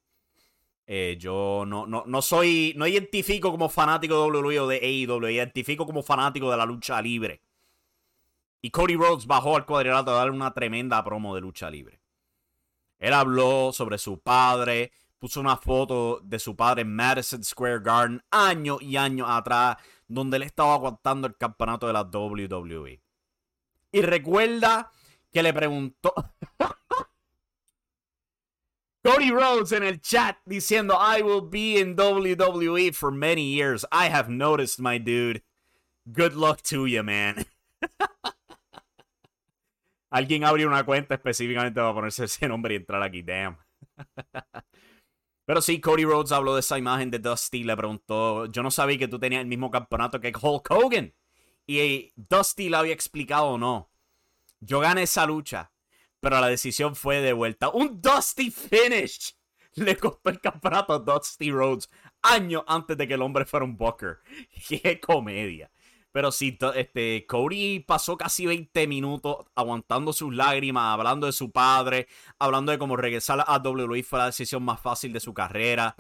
[0.87, 2.75] Eh, yo no, no, no soy.
[2.77, 5.29] No identifico como fanático de WWE o de AEW.
[5.29, 7.41] Identifico como fanático de la lucha libre.
[8.61, 12.01] Y Cody Rhodes bajó al cuadrilátero a darle una tremenda promo de lucha libre.
[12.99, 14.93] Él habló sobre su padre.
[15.19, 19.77] Puso una foto de su padre en Madison Square Garden años y años atrás,
[20.07, 23.01] donde él estaba aguantando el campeonato de la WWE.
[23.93, 24.91] Y recuerda
[25.33, 26.13] que le preguntó.
[29.03, 33.85] Cody Rhodes en el chat diciendo, I will be in WWE for many years.
[33.93, 35.43] I have noticed, my dude.
[36.13, 37.47] Good luck to you, man.
[40.11, 43.23] Alguien abrió una cuenta específicamente para ponerse ese nombre y entrar aquí.
[43.23, 43.59] Damn.
[45.47, 47.63] Pero sí, Cody Rhodes habló de esa imagen de Dusty.
[47.63, 51.15] Le preguntó: Yo no sabía que tú tenías el mismo campeonato que Hulk Hogan.
[51.67, 53.91] Y Dusty le había explicado o no.
[54.61, 55.73] Yo gané esa lucha.
[56.21, 57.69] Pero la decisión fue de vuelta.
[57.71, 59.37] Un Dusty finish.
[59.75, 61.91] Le costó el campeonato a Dusty Rhodes
[62.23, 64.19] años antes de que el hombre fuera un Booker.
[64.69, 65.71] Qué comedia.
[66.17, 72.09] Pero sí, este, Cody pasó casi 20 minutos aguantando sus lágrimas, hablando de su padre,
[72.39, 75.95] hablando de cómo regresar a WWE fue la decisión más fácil de su carrera.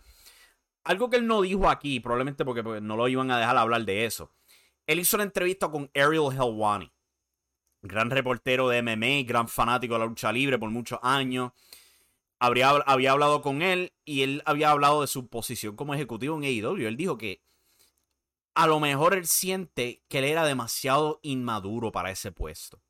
[0.85, 4.07] Algo que él no dijo aquí, probablemente porque, no lo iban a dejar hablar de
[4.07, 4.33] eso.
[4.87, 6.91] Él hizo una entrevista con Ariel Helwani,
[7.83, 11.53] gran reportero de MMA, gran fanático de la lucha libre por muchos años.
[12.39, 16.45] Habría, había hablado con él y él había hablado de su posición como ejecutivo en
[16.45, 16.87] AEW.
[16.87, 17.43] Él dijo que
[18.57, 22.81] a lo mejor él siente que él era demasiado inmaduro para ese puesto.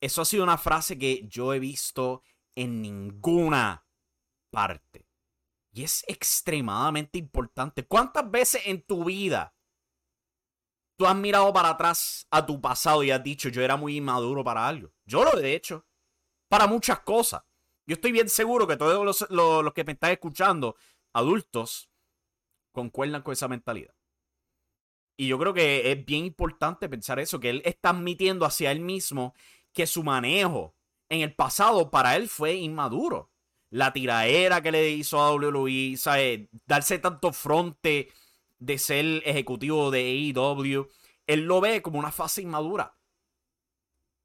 [0.00, 2.22] Eso ha sido una frase que yo he visto
[2.54, 3.84] en ninguna
[4.50, 5.08] parte.
[5.72, 7.84] Y es extremadamente importante.
[7.84, 9.52] ¿Cuántas veces en tu vida
[10.96, 14.44] tú has mirado para atrás a tu pasado y has dicho yo era muy inmaduro
[14.44, 14.92] para algo?
[15.04, 15.84] Yo lo he hecho.
[16.48, 17.42] Para muchas cosas.
[17.84, 20.76] Yo estoy bien seguro que todos los, los que me están escuchando,
[21.12, 21.90] adultos,
[22.70, 23.94] concuerdan con esa mentalidad.
[25.16, 28.80] Y yo creo que es bien importante pensar eso, que él está admitiendo hacia él
[28.80, 29.34] mismo
[29.72, 30.74] que su manejo
[31.08, 33.30] en el pasado para él fue inmaduro.
[33.70, 36.48] La tiraera que le hizo a WWE, ¿sabes?
[36.66, 38.08] darse tanto fronte
[38.58, 40.88] de ser ejecutivo de AEW,
[41.26, 42.96] él lo ve como una fase inmadura.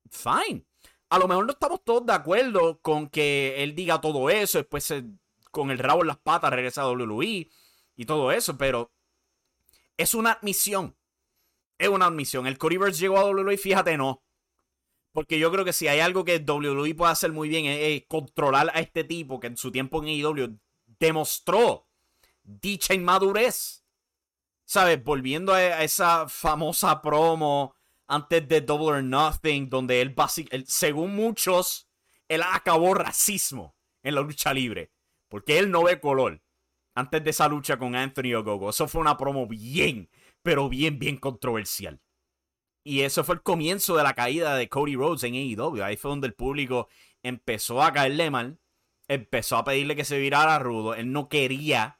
[0.10, 0.66] Fine.
[1.10, 4.94] A lo mejor no estamos todos de acuerdo con que él diga todo eso, después
[5.52, 7.50] con el rabo en las patas regresa a WWE
[7.96, 8.92] y todo eso, pero
[10.00, 10.96] es una admisión.
[11.78, 12.48] Es una admisión.
[12.48, 14.24] El Codyverse llegó a WWE, fíjate, no.
[15.12, 18.72] Porque yo creo que si hay algo que WWE puede hacer muy bien es, controlar
[18.74, 21.90] a este tipo que en su tiempo en AEW demostró
[22.44, 23.84] dicha inmadurez.
[24.64, 25.04] ¿Sabes?
[25.04, 27.76] Volviendo a, esa famosa promo
[28.08, 30.16] antes de Double or Nothing, donde él,
[30.66, 31.90] según muchos,
[32.30, 34.94] él acabó racismo en la lucha libre.
[35.28, 36.42] Porque él no ve color
[37.00, 38.70] antes de esa lucha con Anthony Ogogo.
[38.70, 40.10] Eso fue una promo bien,
[40.42, 42.00] pero bien, bien controversial.
[42.84, 45.84] Y eso fue el comienzo de la caída de Cody Rhodes en AEW.
[45.84, 46.88] Ahí fue donde el público
[47.24, 48.60] empezó a caerle mal,
[49.08, 50.96] empezó a pedirle que se virara rudo.
[50.96, 52.00] Él no quería.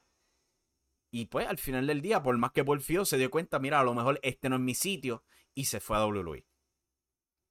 [1.12, 3.84] Y pues al final del día, por más que porfió, se dio cuenta, mira, a
[3.84, 5.24] lo mejor este no es mi sitio.
[5.54, 6.46] Y se fue a WWE.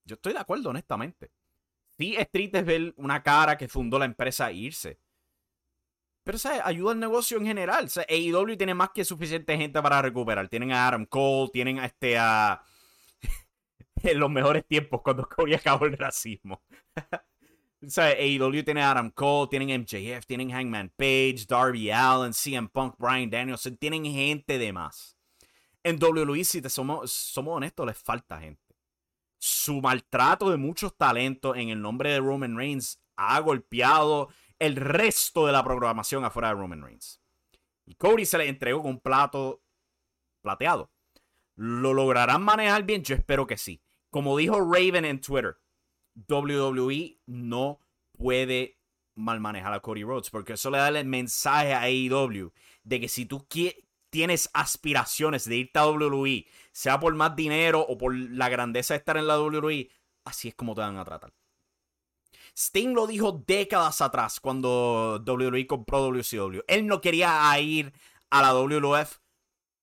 [0.06, 1.32] Yo estoy de acuerdo, honestamente.
[1.98, 2.30] Sí, es
[2.66, 5.00] ver una cara que fundó la empresa irse.
[6.30, 6.62] Pero, ¿sabes?
[6.63, 7.88] Ayuda al negocio en general.
[7.88, 10.48] O AEW tiene más que suficiente gente para recuperar.
[10.48, 12.62] Tienen a Adam Cole, tienen a este a.
[14.04, 16.62] en los mejores tiempos, cuando Cody acabó el racismo.
[17.82, 22.94] o AEW tiene a Adam Cole, tienen MJF, tienen Hangman Page, Darby Allen, CM Punk,
[23.00, 23.76] Brian Danielson.
[23.78, 25.18] Tienen gente de más.
[25.82, 28.76] En WWE, si te somos, somos honestos, les falta gente.
[29.39, 35.45] Su maltrato de muchos talentos en el nombre de Roman Reigns ha golpeado el resto
[35.45, 37.22] de la programación afuera de Roman Reigns.
[37.86, 39.63] Y Cody se le entregó con un plato
[40.41, 40.91] plateado.
[41.56, 43.04] ¿Lo lograrán manejar bien?
[43.04, 43.82] Yo espero que sí.
[44.12, 45.58] Como dijo Raven en Twitter,
[46.28, 47.80] WWE no
[48.12, 48.80] puede
[49.15, 52.52] mal manejar a Cody Rhodes porque eso le da el mensaje a AEW
[52.84, 53.45] de que si tú
[54.10, 59.00] tienes aspiraciones de irte a WWE, sea por más dinero o por la grandeza de
[59.00, 59.89] estar en la WWE,
[60.24, 61.34] así es como te van a tratar.
[62.60, 66.60] Sting lo dijo décadas atrás cuando WWE compró WCW.
[66.67, 67.93] Él no quería ir
[68.30, 69.19] a la WWF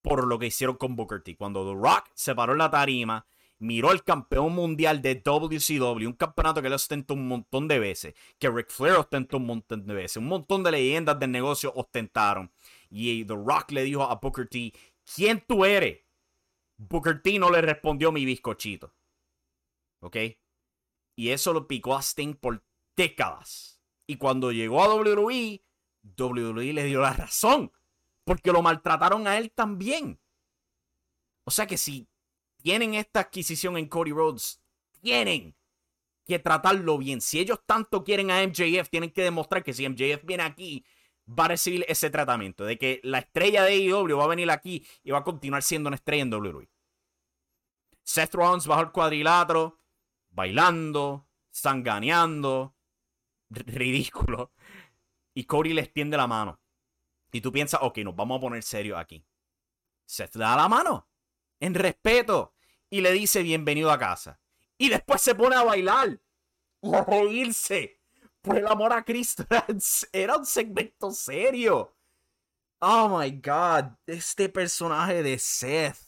[0.02, 1.36] por lo que hicieron con Booker T.
[1.38, 3.26] Cuando The Rock se paró en la tarima,
[3.58, 8.14] miró al campeón mundial de WCW, un campeonato que le ostentó un montón de veces,
[8.38, 12.52] que Ric Flair ostentó un montón de veces, un montón de leyendas del negocio ostentaron.
[12.90, 14.74] Y The Rock le dijo a Booker T,
[15.14, 16.00] ¿quién tú eres?
[16.76, 18.92] Booker T no le respondió mi bizcochito.
[20.00, 20.16] ¿Ok?
[21.16, 22.62] Y eso lo picó a Sting por
[22.96, 23.80] décadas.
[24.06, 25.62] Y cuando llegó a WWE,
[26.16, 27.72] WWE le dio la razón.
[28.24, 30.20] Porque lo maltrataron a él también.
[31.44, 32.08] O sea que si
[32.62, 34.60] tienen esta adquisición en Cody Rhodes,
[35.00, 35.56] tienen
[36.24, 37.20] que tratarlo bien.
[37.20, 40.84] Si ellos tanto quieren a MJF, tienen que demostrar que si MJF viene aquí,
[41.26, 42.64] va a recibir ese tratamiento.
[42.64, 45.88] De que la estrella de AEW va a venir aquí y va a continuar siendo
[45.88, 46.68] una estrella en WWE.
[48.02, 49.80] Seth Rollins bajo el cuadrilátero
[50.36, 52.75] bailando, sanganeando,
[53.50, 54.52] ridículo.
[55.34, 56.60] Y Cody le extiende la mano.
[57.32, 59.24] Y tú piensas, ok, nos vamos a poner serio aquí.
[60.06, 61.08] Se da la mano,
[61.60, 62.54] en respeto,
[62.88, 64.40] y le dice bienvenido a casa.
[64.78, 66.20] Y después se pone a bailar.
[66.82, 68.00] a reírse.
[68.40, 69.44] Por el amor a Cristo,
[70.12, 71.96] era un segmento serio.
[72.80, 75.98] Oh my god, este personaje de Seth.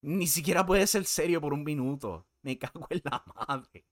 [0.00, 2.26] Ni siquiera puede ser serio por un minuto.
[2.42, 3.86] Me cago en la madre.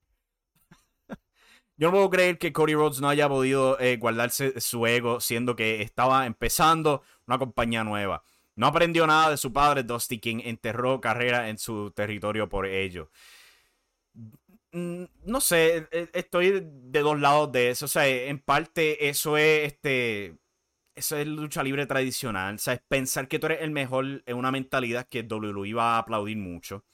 [1.82, 5.56] Yo no puedo creer que Cody Rhodes no haya podido eh, guardarse su ego, siendo
[5.56, 8.22] que estaba empezando una compañía nueva.
[8.54, 13.10] No aprendió nada de su padre, Dusty King enterró carrera en su territorio por ello.
[14.70, 17.86] Mm, no sé, e, estoy de dos lados de eso.
[17.86, 20.38] O sea, en parte eso es este.
[20.94, 22.54] Eso es lucha libre tradicional.
[22.54, 25.98] O sea, pensar que tú eres el mejor en una mentalidad que WWE va a
[25.98, 26.84] aplaudir mucho.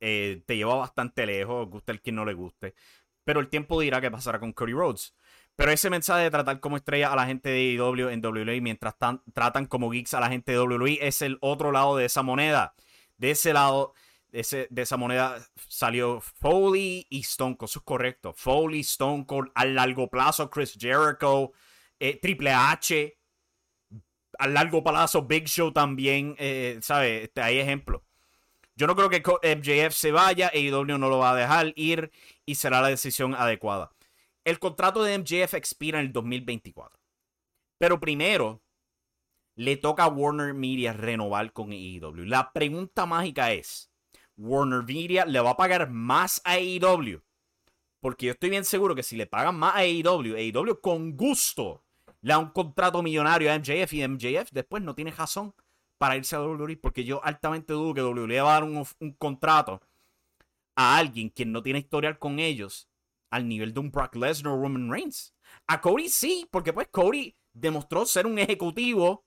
[0.00, 2.74] Eh, te lleva bastante lejos, gusta el que no le guste.
[3.24, 5.14] Pero el tiempo dirá qué pasará con Cody Rhodes.
[5.56, 8.94] Pero ese mensaje de tratar como estrella a la gente de AEW en WWE mientras
[9.34, 12.74] tratan como geeks a la gente de WWE es el otro lado de esa moneda.
[13.16, 13.94] De ese lado
[14.32, 17.68] de esa moneda salió Foley y Stone Cold.
[17.68, 18.32] Eso es correcto.
[18.32, 21.52] Foley, Stone Cold, a largo plazo Chris Jericho,
[22.00, 23.18] eh, Triple H,
[24.38, 27.24] a largo plazo Big Show también, eh, ¿sabes?
[27.24, 28.00] Este, hay ejemplos.
[28.74, 32.10] Yo no creo que MJF se vaya, AEW no lo va a dejar ir
[32.46, 33.90] y será la decisión adecuada.
[34.44, 36.98] El contrato de MJF expira en el 2024.
[37.78, 38.62] Pero primero,
[39.54, 42.24] le toca a Warner Media renovar con AEW.
[42.24, 43.90] La pregunta mágica es,
[44.36, 47.22] ¿Warner Media le va a pagar más a AEW?
[48.00, 51.84] Porque yo estoy bien seguro que si le pagan más a AEW, AEW con gusto
[52.22, 55.54] le da un contrato millonario a MJF y MJF después no tiene razón
[56.02, 56.78] para irse a WWE.
[56.78, 58.84] Porque yo altamente dudo que WWE va a dar un,
[59.18, 59.80] contrato
[60.74, 62.88] a alguien quien no tiene historial con ellos
[63.30, 65.32] al nivel de un Brock Lesnar o Roman Reigns.
[65.68, 69.24] A Cody sí, porque pues Cody demostró ser un ejecutivo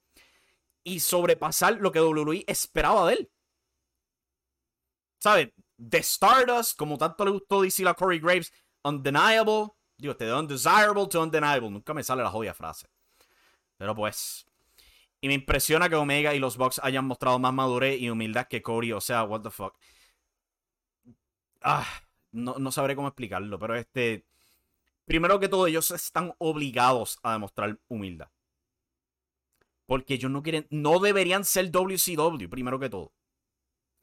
[0.84, 3.32] y sobrepasar lo que WWE esperaba de él.
[5.22, 5.54] ¿Sabes?
[5.78, 8.52] The Stardust, como tanto le gustó decir a Corey Graves,
[8.84, 9.70] undeniable.
[9.98, 11.70] Digo, este de undesirable to undeniable.
[11.70, 12.86] Nunca me sale la jodida frase.
[13.78, 14.46] Pero pues.
[15.22, 18.62] Y me impresiona que Omega y los Bucks hayan mostrado más madurez y humildad que
[18.62, 18.92] Cody.
[18.92, 19.76] O sea, what the fuck.
[21.62, 21.86] Ah
[22.36, 24.26] no, sabré cómo explicarlo, pero este.
[25.06, 28.30] Primero que todo, ellos están obligados a demostrar humildad.
[29.86, 33.14] Porque ellos no quieren, no deberían ser WCW, primero que todo.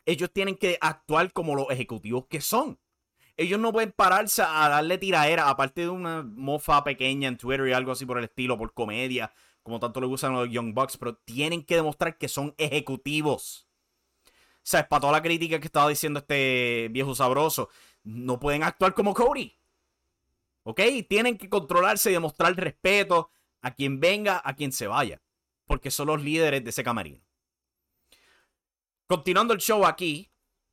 [0.06, 2.78] Ellos tienen que actuar como los ejecutivos que son.
[3.36, 7.72] Ellos no pueden pararse a darle tiraera, aparte de una mofa pequeña en Twitter y
[7.72, 11.16] algo así por el estilo, por comedia, como tanto le gustan los Young Bucks, pero
[11.16, 13.68] tienen que demostrar que son ejecutivos.
[14.26, 17.68] O sea, es para toda la crítica que estaba diciendo este viejo sabroso
[18.04, 19.58] no pueden actuar como Cody.
[20.64, 20.80] ¿Ok?
[21.08, 25.20] Tienen que controlarse y demostrar respeto a quien venga, a quien se vaya.
[25.66, 27.20] Porque son los líderes de ese camarino.
[29.06, 30.30] Continuando el show aquí,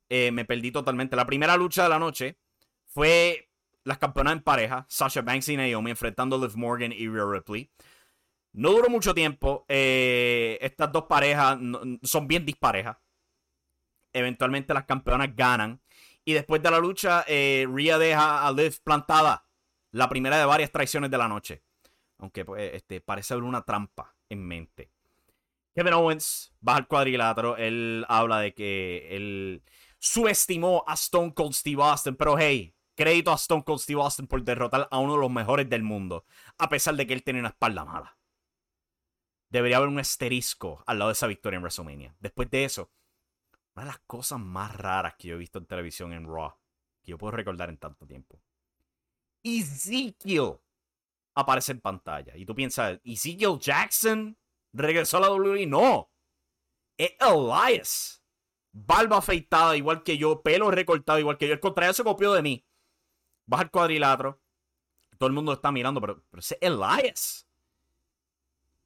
[0.08, 1.16] eh, me perdí totalmente.
[1.16, 2.38] La primera lucha de la noche
[2.84, 3.50] fue
[3.84, 7.70] las campeonas en pareja, Sasha Banks y Naomi, enfrentando Liv Morgan y Rhea Ripley.
[8.52, 9.64] No duró mucho tiempo.
[9.68, 11.58] Eh, estas dos parejas
[12.02, 12.96] son bien disparejas.
[14.12, 15.80] Eventualmente las campeonas ganan.
[16.24, 19.46] Y después de la lucha, eh, Rhea deja a Liv plantada.
[19.92, 21.62] La primera de varias traiciones de la noche.
[22.18, 24.90] Aunque pues, este, parece haber una trampa en mente.
[25.74, 27.56] Kevin Owens baja al cuadrilátero.
[27.56, 29.62] Él habla de que él
[29.98, 32.16] subestimó a Stone Cold Steve Austin.
[32.16, 35.68] Pero hey, crédito a Stone Cold Steve Austin por derrotar a uno de los mejores
[35.68, 36.24] del mundo.
[36.58, 38.19] A pesar de que él tiene una espalda mala.
[39.50, 42.14] Debería haber un asterisco al lado de esa victoria en WrestleMania.
[42.20, 42.90] Después de eso,
[43.74, 46.54] una de las cosas más raras que yo he visto en televisión en Raw,
[47.02, 48.40] que yo puedo recordar en tanto tiempo.
[49.42, 50.58] Ezekiel
[51.34, 52.36] aparece en pantalla.
[52.36, 54.38] Y tú piensas, ¿Ezekiel Jackson
[54.72, 55.66] regresó a la WWE?
[55.66, 56.10] No.
[56.96, 58.22] Es Elias.
[58.72, 61.54] Barba afeitada igual que yo, pelo recortado igual que yo.
[61.54, 62.64] El contrario se copió de mí.
[63.46, 64.40] Baja el cuadrilátero.
[65.18, 67.49] Todo el mundo está mirando, pero, pero es Elias.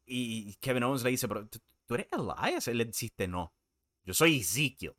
[0.07, 2.69] Y Kevin Owens le dice, pero tú eres Elias.
[2.69, 3.55] Él le dice, no.
[4.05, 4.95] Yo soy Ezekiel,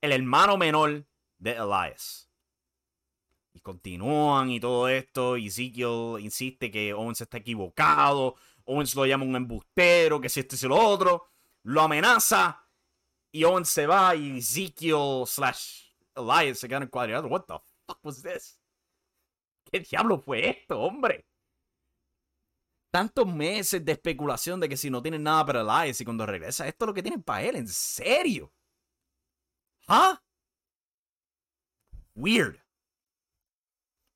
[0.00, 1.06] el hermano menor
[1.38, 2.30] de Elias.
[3.52, 5.36] Y continúan y todo esto.
[5.36, 8.36] Ezekiel insiste que Owens está equivocado.
[8.64, 11.28] Owens lo llama un embustero, que si esto y lo otro.
[11.62, 12.66] Lo amenaza.
[13.32, 17.32] Y Owens se va y Ezekiel slash Elias se queda en el cuadrilátero.
[17.32, 17.54] What the
[17.86, 18.60] fuck was this?
[19.70, 21.29] ¿Qué diablo fue esto, hombre?
[22.90, 26.66] Tantos meses de especulación de que si no tienen nada para Elias y cuando regresa,
[26.66, 28.52] esto es lo que tienen para él, en serio.
[29.88, 30.20] ¿Ah?
[32.14, 32.58] Weird.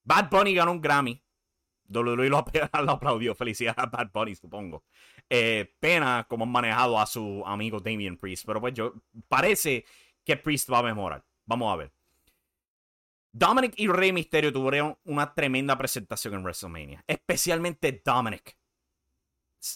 [0.05, 1.20] Bad Bunny ganó un Grammy.
[1.89, 2.39] WWE lo,
[2.91, 3.35] aplaudió.
[3.35, 4.85] Felicidades a Bad Bunny, supongo.
[5.29, 8.45] Eh, pena como han manejado a su amigo Damien Priest.
[8.47, 8.95] Pero pues yo,
[9.29, 9.85] parece
[10.25, 11.25] que Priest va a mejorar.
[11.47, 11.93] Vamos a ver.
[13.33, 17.05] Dominic y Rey Mysterio tuvieron una tremenda presentación en WrestleMania.
[17.07, 18.57] Especialmente Dominic.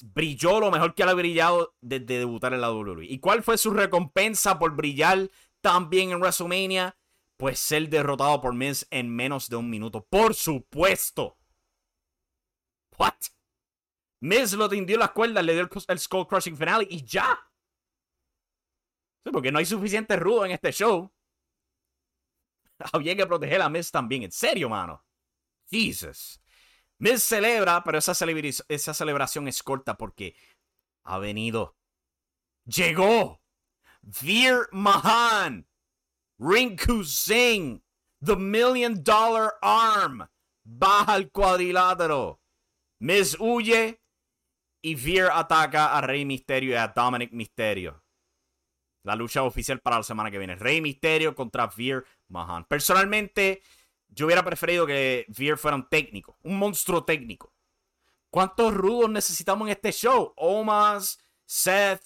[0.02, 3.06] Brilló lo mejor que ha brillado desde debutar en la WWE.
[3.06, 5.30] ¿Y cuál fue su recompensa por brillar
[5.60, 6.96] tan bien en WrestleMania?
[7.36, 10.04] Pues ser derrotado por Miz en menos de un minuto.
[10.04, 11.38] Por supuesto.
[12.98, 13.14] What?
[14.20, 17.38] Miz lo tendió las cuerdas, le dio el, el Skull Crushing Finale y ya.
[19.32, 21.12] Porque no hay suficiente rudo en este show.
[22.92, 24.24] Había que proteger a Miz también.
[24.24, 25.04] En serio, mano.
[25.70, 26.40] Jesus.
[27.00, 30.34] Miz celebra, pero esa, celebración es corta porque
[31.04, 31.76] ha venido.
[32.64, 33.40] Llegó.
[34.02, 35.68] Veer Mahan.
[36.38, 37.82] Rinku Singh.
[38.24, 40.28] The Million Dollar Arm.
[40.64, 42.40] Baja al cuadrilátero.
[43.00, 44.02] Miz huye.
[44.82, 48.02] Y Veer ataca a Rey Misterio y a Dominic Misterio.
[49.04, 50.56] La lucha oficial para la semana que viene.
[50.56, 52.64] Rey Misterio contra Veer Mahan.
[52.64, 53.62] Personalmente,
[54.08, 56.36] yo hubiera preferido que Veer fuera un técnico.
[56.42, 57.52] Un monstruo técnico.
[58.30, 60.32] ¿Cuántos rudos necesitamos en este show?
[60.36, 62.02] Omas, Seth,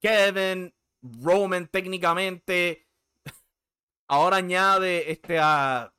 [0.00, 2.86] Kevin, Roman técnicamente.
[4.06, 5.92] Ahora añade este a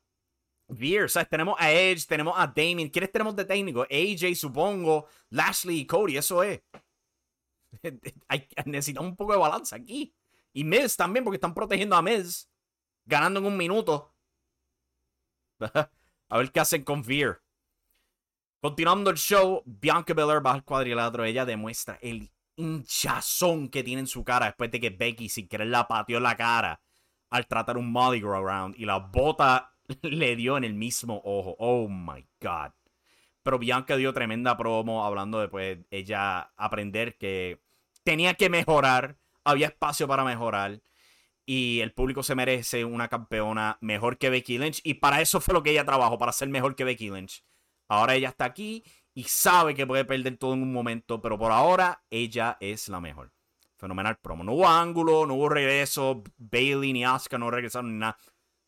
[0.68, 1.28] Veer, ¿sabes?
[1.28, 2.88] Tenemos a Edge, tenemos a Damien.
[2.88, 3.82] ¿Quiénes tenemos de técnico?
[3.82, 5.06] AJ, supongo.
[5.30, 6.60] Lashley y Cody, eso es.
[8.64, 10.14] necesitamos un poco de balanza aquí.
[10.52, 12.48] Y Miz también, porque están protegiendo a Miz.
[13.04, 14.15] Ganando en un minuto.
[16.28, 17.40] a ver qué hacen con Veer.
[18.60, 21.24] Continuando el show, Bianca Belair baja al cuadrilátero.
[21.24, 25.68] Ella demuestra el hinchazón que tiene en su cara después de que Becky sin querer
[25.68, 26.80] la pateó la cara
[27.30, 31.54] al tratar un Molly Go Around y la bota le dio en el mismo ojo.
[31.58, 32.72] Oh my god.
[33.42, 37.62] Pero Bianca dio tremenda promo hablando de pues, ella aprender que
[38.02, 40.80] tenía que mejorar, había espacio para mejorar
[41.46, 45.54] y el público se merece una campeona mejor que Becky Lynch y para eso fue
[45.54, 47.44] lo que ella trabajó, para ser mejor que Becky Lynch.
[47.88, 48.84] Ahora ella está aquí
[49.14, 53.00] y sabe que puede perder todo en un momento, pero por ahora ella es la
[53.00, 53.32] mejor.
[53.76, 54.42] Fenomenal promo.
[54.42, 58.18] No hubo ángulo, no hubo regreso, Bailey ni Asuka no regresaron ni nada.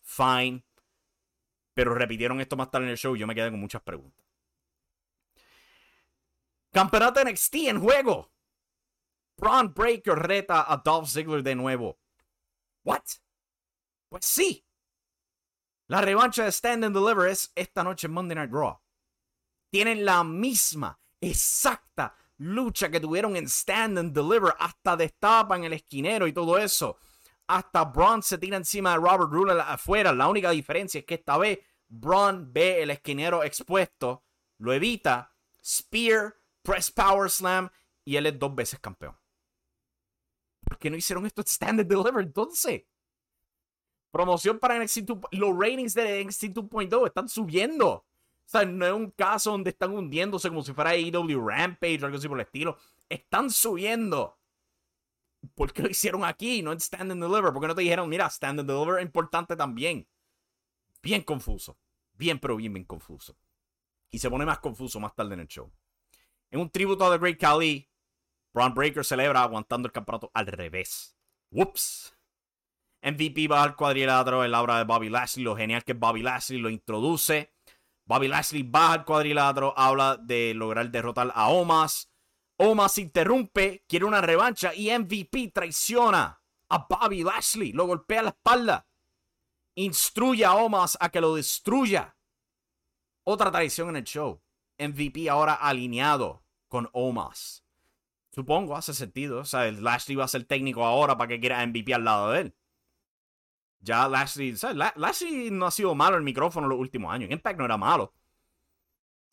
[0.01, 0.62] Fine.
[1.74, 4.24] Pero repitieron esto más tarde en el show y yo me quedé con muchas preguntas.
[6.70, 8.31] Campeonato NXT en juego.
[9.37, 11.99] Braun Breaker reta a Dolph Ziggler de nuevo.
[12.89, 13.03] ¿What?
[14.09, 14.66] Pues sí.
[15.89, 18.80] La revancha de Stand and Deliver es esta noche en Monday Night Raw.
[19.70, 24.55] Tienen la misma, exacta lucha que tuvieron en Stand and Deliver.
[24.59, 26.99] Hasta destapan el esquinero y todo eso.
[27.47, 30.14] Hasta Braun se tira encima de Robert Roode afuera.
[30.14, 31.59] La única diferencia es que esta vez
[31.89, 34.24] Braun ve el esquinero expuesto,
[34.57, 37.68] lo evita, Spear, Press Power Slam
[38.03, 39.14] y él es dos veces campeón.
[40.69, 42.85] ¿Por qué no hicieron esto en Stand and Deliver entonces?
[44.11, 45.19] Promoción para NXT 2.
[45.33, 47.89] Los ratings de NXT 2.0 están subiendo.
[47.89, 48.05] O
[48.51, 52.19] sea, no es un caso donde están hundiéndose como si fuera AEW Rampage o algo
[52.19, 52.77] así por el estilo.
[53.09, 54.39] Están subiendo.
[55.55, 56.62] ¿Por qué lo hicieron aquí?
[56.62, 57.53] No en Stand and Deliver.
[57.53, 60.09] ¿Por qué no te dijeron, mira, Stand and Deliver es importante también?
[61.03, 61.79] Bien confuso.
[62.14, 63.37] Bien, pero bien, bien confuso.
[64.11, 65.71] Y se pone más confuso más tarde en el show.
[66.51, 67.88] En un tributo a The Great Khali,
[68.59, 71.17] Braun Breaker celebra aguantando el campeonato al revés.
[71.53, 72.13] Whoops.
[73.03, 75.45] MVP va al cuadrilátero en la obra de Bobby Lashley.
[75.45, 77.55] Lo genial que Bobby Lashley lo introduce.
[78.05, 82.11] Bobby Lashley baja al cuadrilátero, habla de lograr derrotar a Omas.
[82.57, 87.71] Omas interrumpe, quiere una revancha y MVP traiciona a Bobby Lashley.
[87.71, 88.89] Lo golpea la espalda
[89.77, 92.17] instruye a Omas a que lo destruya.
[93.23, 94.43] Otra traición en el show.
[94.81, 97.68] MVP ahora alineado con Omas.
[98.31, 99.41] Supongo, hace sentido.
[99.41, 102.41] O sea, Lashley va a ser técnico ahora para que quiera MVP al lado de
[102.41, 102.55] él.
[103.81, 104.55] Ya Lashley,
[104.97, 107.31] Lashley no ha sido malo en el micrófono los últimos años.
[107.31, 108.12] Impact no era malo.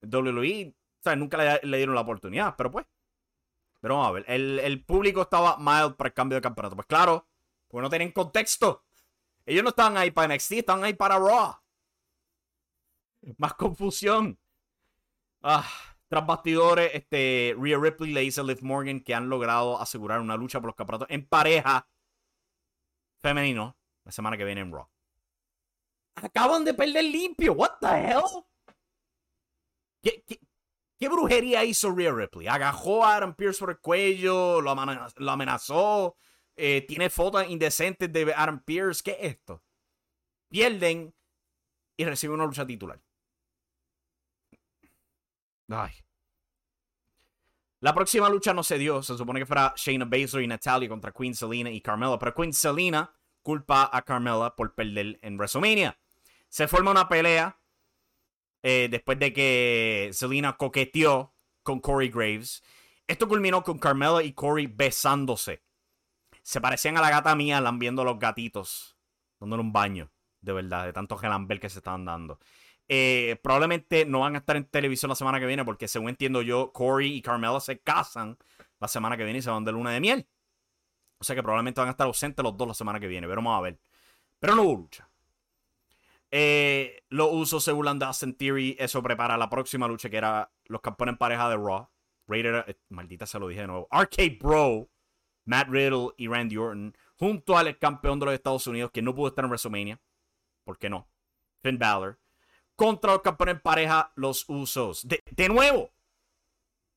[0.02, 2.86] WWE, o nunca le, dieron la oportunidad, pero pues.
[3.82, 6.76] Pero vamos a ver, el, el público estaba mild para el cambio de campeonato.
[6.76, 7.28] Pues claro,
[7.68, 8.84] porque no tienen contexto.
[9.46, 11.56] Ellos no estaban ahí para NXT, estaban ahí para Raw.
[13.38, 14.40] Más confusión.
[15.42, 15.68] Ah,
[16.16, 20.38] tras bastidores, este, Rhea Ripley le dice a Liv Morgan que han logrado asegurar una
[20.38, 21.90] lucha por los campeonatos en pareja
[23.22, 24.88] femenino la semana que viene en Raw.
[26.16, 27.52] Acaban de perder limpio.
[27.52, 28.46] What the hell?
[30.02, 30.24] ¿Qué,
[30.98, 32.48] qué, brujería hizo Rhea Ripley?
[32.48, 34.72] Agajó a Adam Pierce por el cuello, lo
[35.30, 36.16] amenazó,
[36.56, 39.04] eh, tiene fotos indecentes de Adam Pierce.
[39.04, 39.62] ¿Qué es esto?
[40.48, 41.14] Pierden
[41.98, 43.02] y reciben una lucha titular.
[45.68, 46.05] Ay.
[47.86, 49.04] La próxima lucha no se dio.
[49.04, 52.18] Se supone que fuera Shayna Baszler y Natalia contra Queen Selina y Carmella.
[52.18, 53.14] Pero Queen Selina
[53.44, 55.96] culpa a Carmella por perder en WrestleMania.
[56.50, 57.60] Se forma una pelea
[58.64, 62.64] eh, después de que Selena coqueteó con Corey Graves.
[63.06, 65.62] Esto culminó con Carmela y Corey besándose.
[66.42, 68.98] Se parecían a la gata mía lambiendo a los gatitos,
[69.40, 70.12] dándole un baño,
[70.42, 72.40] de verdad, de tanto gelambel que se estaban dando.
[72.88, 76.42] Eh, probablemente no van a estar en televisión la semana que viene porque según entiendo
[76.42, 78.38] yo, Corey y Carmela se casan
[78.80, 80.28] la semana que viene y se van de luna de miel.
[81.18, 83.38] O sea que probablemente van a estar ausentes los dos la semana que viene, pero
[83.38, 83.80] vamos a ver.
[84.40, 85.10] Pero no hubo lucha.
[86.30, 88.00] Eh, los usos se burlan
[88.38, 88.76] Theory.
[88.78, 91.90] Eso prepara la próxima lucha que era los campeones en pareja de Raw.
[92.28, 93.88] Raider, eh, maldita se lo dije de nuevo.
[93.90, 94.90] Arcade Bro,
[95.46, 96.96] Matt Riddle y Randy Orton.
[97.18, 100.02] Junto al campeón de los Estados Unidos que no pudo estar en WrestleMania.
[100.64, 101.08] ¿Por qué no?
[101.64, 102.20] Finn Balor
[102.76, 105.08] contra los campeones en pareja, los Usos.
[105.08, 105.92] De, de nuevo,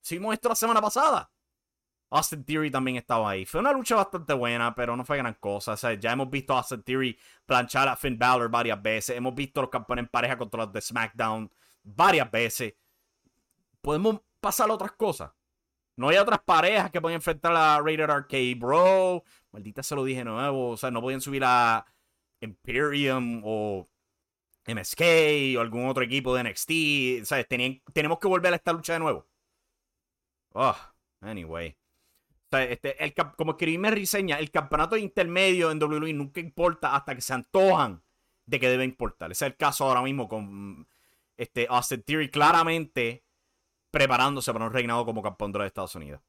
[0.03, 1.31] hicimos esto la semana pasada.
[2.11, 3.45] Austin Theory también estaba ahí.
[3.45, 5.73] Fue una lucha bastante buena, pero no fue gran cosa.
[5.73, 9.17] O sea, ya hemos visto a Austin Theory planchar a Finn Balor varias veces.
[9.17, 11.51] Hemos visto los campeones en pareja contra los de SmackDown
[11.83, 12.75] varias veces.
[13.83, 15.31] Podemos pasar a otras cosas.
[15.97, 19.25] No hay otras parejas que pueden enfrentar a Rated Arcade, bro.
[19.53, 20.71] Maldita se lo dije nuevo.
[20.71, 21.85] O sea, no podían subir a
[22.41, 23.87] Imperium o
[24.69, 27.25] MSK o algún otro equipo de NXT.
[27.25, 27.47] ¿Sabes?
[27.49, 29.27] tenemos que volver a esta lucha de nuevo.
[30.53, 30.77] Oh,
[31.21, 31.77] anyway.
[32.51, 37.21] este, el, como escribí me reseña, el campeonato intermedio en WWE nunca importa hasta que
[37.21, 38.03] se antojan
[38.47, 39.31] de que debe importar.
[39.31, 40.87] Ese es el caso ahora mismo con
[41.37, 43.25] este, Austin Theory claramente
[43.91, 46.21] preparándose para un reinado como campeón de los Estados Unidos.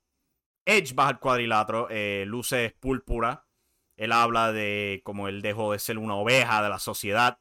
[0.66, 3.46] Edge baja el cuadrilátero, eh, luces púrpura.
[3.98, 7.40] Él habla de cómo él dejó de ser una oveja de la sociedad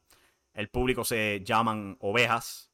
[0.53, 2.71] el público se llaman ovejas.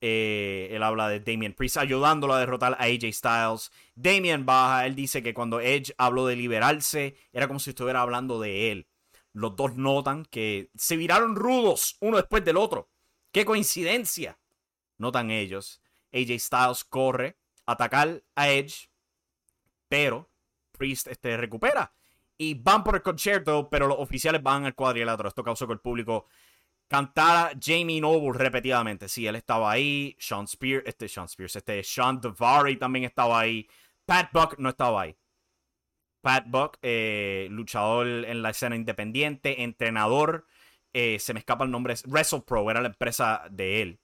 [0.00, 3.70] Eh, él habla de Damien Priest ayudándolo a derrotar a AJ Styles.
[3.94, 8.40] Damien baja, él dice que cuando Edge habló de liberarse, era como si estuviera hablando
[8.40, 8.88] de él.
[9.32, 12.90] Los dos notan que se viraron rudos uno después del otro.
[13.30, 14.38] ¡Qué coincidencia!
[14.98, 15.80] Notan ellos.
[16.12, 18.90] AJ Styles corre a atacar a Edge,
[19.88, 20.28] pero
[20.72, 21.92] Priest este, recupera.
[22.36, 25.28] Y van por el concierto, pero los oficiales van al cuadrilátero.
[25.28, 26.26] Esto causó que el público
[26.92, 29.08] cantara Jamie Noble repetidamente.
[29.08, 30.14] Sí, él estaba ahí.
[30.18, 33.66] Sean Spears, este Sean Spears, este Sean Devari también estaba ahí.
[34.04, 35.16] Pat Buck no estaba ahí.
[36.20, 40.46] Pat Buck, eh, luchador en la escena independiente, entrenador.
[40.92, 41.94] Eh, se me escapa el nombre.
[42.06, 44.00] WrestlePro era la empresa de él.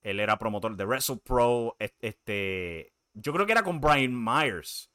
[0.00, 1.76] Él era promotor de WrestlePro.
[1.78, 4.90] Este, yo creo que era con Brian Myers.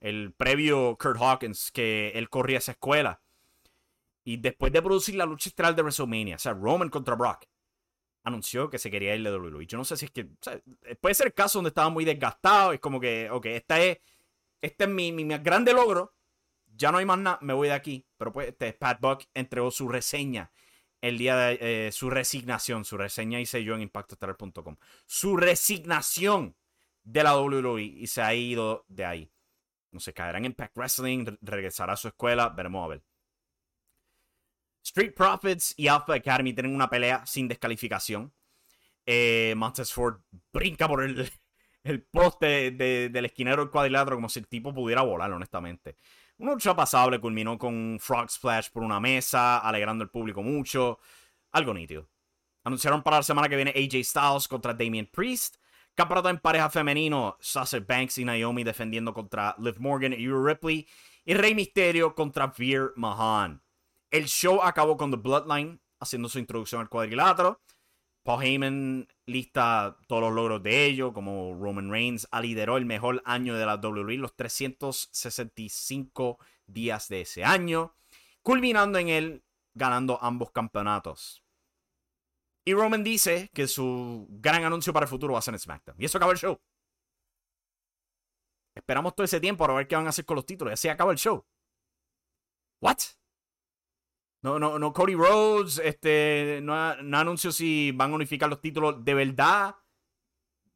[0.00, 3.22] El previo Kurt Hawkins, que él corría esa escuela.
[4.26, 7.44] Y después de producir la lucha estelar de WrestleMania, o sea, Roman contra Brock,
[8.24, 9.68] anunció que se quería ir de WWE.
[9.68, 10.28] Yo no sé si es que.
[11.00, 12.72] puede ser el caso donde estaba muy desgastado.
[12.72, 13.98] Es como que, ok, esta es,
[14.60, 16.12] este es mi, mi, grande logro.
[16.74, 18.04] Ya no hay más nada, me voy de aquí.
[18.16, 20.50] Pero pues, este, Pat Buck entregó su reseña
[21.00, 22.84] el día de eh, su resignación.
[22.84, 24.76] Su reseña hice yo en impactoestelar.com.
[25.06, 26.56] Su resignación
[27.04, 29.30] de la WWE y se ha ido de ahí.
[29.92, 33.04] No se caerá en Impact Wrestling, regresará a su escuela, veremos a ver.
[34.86, 38.32] Street Profits y Alpha Academy tienen una pelea sin descalificación.
[39.04, 39.52] Eh,
[39.92, 40.20] Ford
[40.52, 41.28] brinca por el,
[42.12, 45.96] poste del esquinero del cuadrilátero como si el tipo pudiera volar, honestamente.
[46.38, 51.00] Una lucha pasable culminó con Frog Splash por una mesa, alegrando al público mucho.
[51.50, 52.08] Algo nítido.
[52.62, 55.56] Anunciaron para la semana que viene AJ Styles contra Damien Priest.
[55.96, 60.88] Campeonato en pareja femenino, Sasha Banks y Naomi defendiendo contra Liv Morgan y Uri Ripley.
[61.24, 63.65] Y Rey Mysterio contra Veer Mahan.
[64.16, 67.60] El show acabó con The Bloodline haciendo su introducción al cuadrilátero.
[68.22, 73.54] Paul Heyman lista todos los logros de ello, como Roman Reigns lideró el mejor año
[73.54, 77.94] de la WWE, los 365 días de ese año,
[78.40, 79.44] culminando en él
[79.74, 81.44] ganando ambos campeonatos.
[82.64, 86.00] Y Roman dice que su gran anuncio para el futuro va a ser en SmackDown.
[86.00, 86.58] Y eso acaba el show.
[88.74, 90.72] Esperamos todo ese tiempo para ver qué van a hacer con los títulos.
[90.72, 91.44] Y así acaba el show.
[92.80, 92.96] ¿What?
[94.46, 99.04] No, no, no, Cody Rhodes, este, no, no anunció si van a unificar los títulos
[99.04, 99.74] de verdad.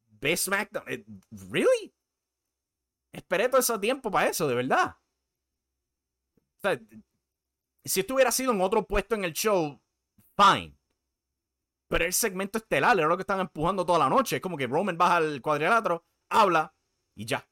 [0.09, 0.83] Best SmackDown.
[0.89, 1.05] Eh,
[1.49, 1.95] ¿Really?
[3.13, 4.97] Esperé todo ese tiempo para eso, de verdad.
[7.85, 9.81] Si esto hubiera sido en otro puesto en el show,
[10.35, 10.77] fine.
[11.87, 14.35] Pero el segmento estelar era lo que están empujando toda la noche.
[14.35, 16.75] Es como que Roman baja al cuadrilátero, habla
[17.15, 17.49] y ya.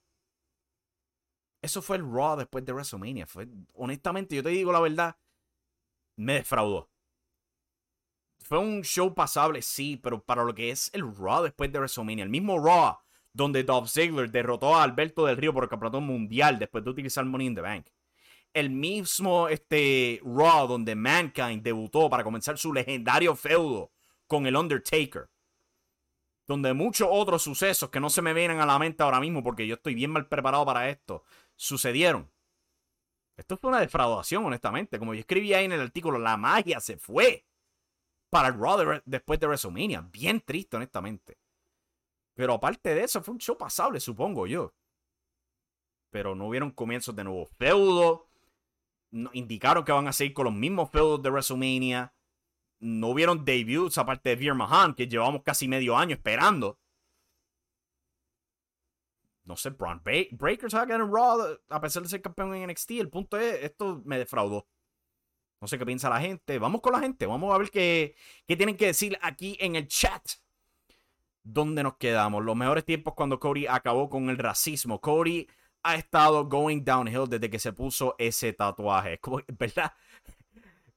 [1.62, 3.26] Eso fue el Raw después de WrestleMania.
[3.26, 5.16] Fue, honestamente, yo te digo la verdad
[6.20, 6.90] me defraudó.
[8.40, 12.24] Fue un show pasable, sí, pero para lo que es el Raw después de WrestleMania,
[12.24, 12.98] el mismo Raw
[13.32, 17.24] donde Dolph Ziggler derrotó a Alberto del Río por el campeonato mundial después de utilizar
[17.26, 17.88] Money in the Bank.
[18.52, 23.92] el mismo este, Raw donde Mankind debutó para comenzar su legendario feudo
[24.26, 25.30] con el Undertaker.
[26.48, 29.68] Donde muchos otros sucesos que no se me vienen a la mente ahora mismo porque
[29.68, 31.24] yo estoy bien mal preparado para esto,
[31.56, 32.32] sucedieron.
[33.40, 35.00] Esto fue una defraudación, honestamente.
[35.00, 37.46] Como yo escribí ahí en el artículo, la magia se fue
[38.30, 40.02] para Raw después de WrestleMania.
[40.02, 41.38] Bien triste, honestamente.
[42.36, 44.74] Pero aparte de eso, fue un show pasable, supongo yo.
[46.12, 48.28] Pero no hubieron comienzos de nuevo feudo.
[49.32, 52.14] indicaron que van a seguir con los mismos feudos de WrestleMania.
[52.82, 56.78] No hubieron debuts aparte de Veer Mahan, que llevamos casi medio año esperando
[59.50, 62.92] no sé, Braun Breaker se va en Raw a pesar de ser campeón en NXT.
[62.92, 64.68] El punto es, esto me defraudó.
[65.60, 66.60] No sé qué piensa la gente.
[66.60, 67.26] Vamos con la gente.
[67.26, 68.16] Vamos a ver qué,
[68.48, 70.24] qué tienen que decir aquí en el chat.
[71.44, 72.46] ¿Dónde nos quedamos?
[72.46, 75.02] Los mejores tiempos cuando Cody acabó con el racismo.
[75.02, 75.48] Cody
[75.82, 79.20] ha estado going downhill desde que se puso ese tatuaje.
[79.58, 79.94] ¿Verdad?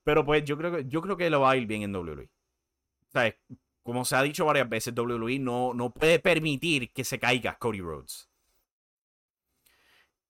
[0.04, 2.28] Pero pues yo creo que, yo creo que lo va a ir bien en WWE.
[3.14, 3.20] O
[3.82, 7.80] como se ha dicho varias veces, WWE no, no puede permitir que se caiga Cody
[7.80, 8.31] Rhodes.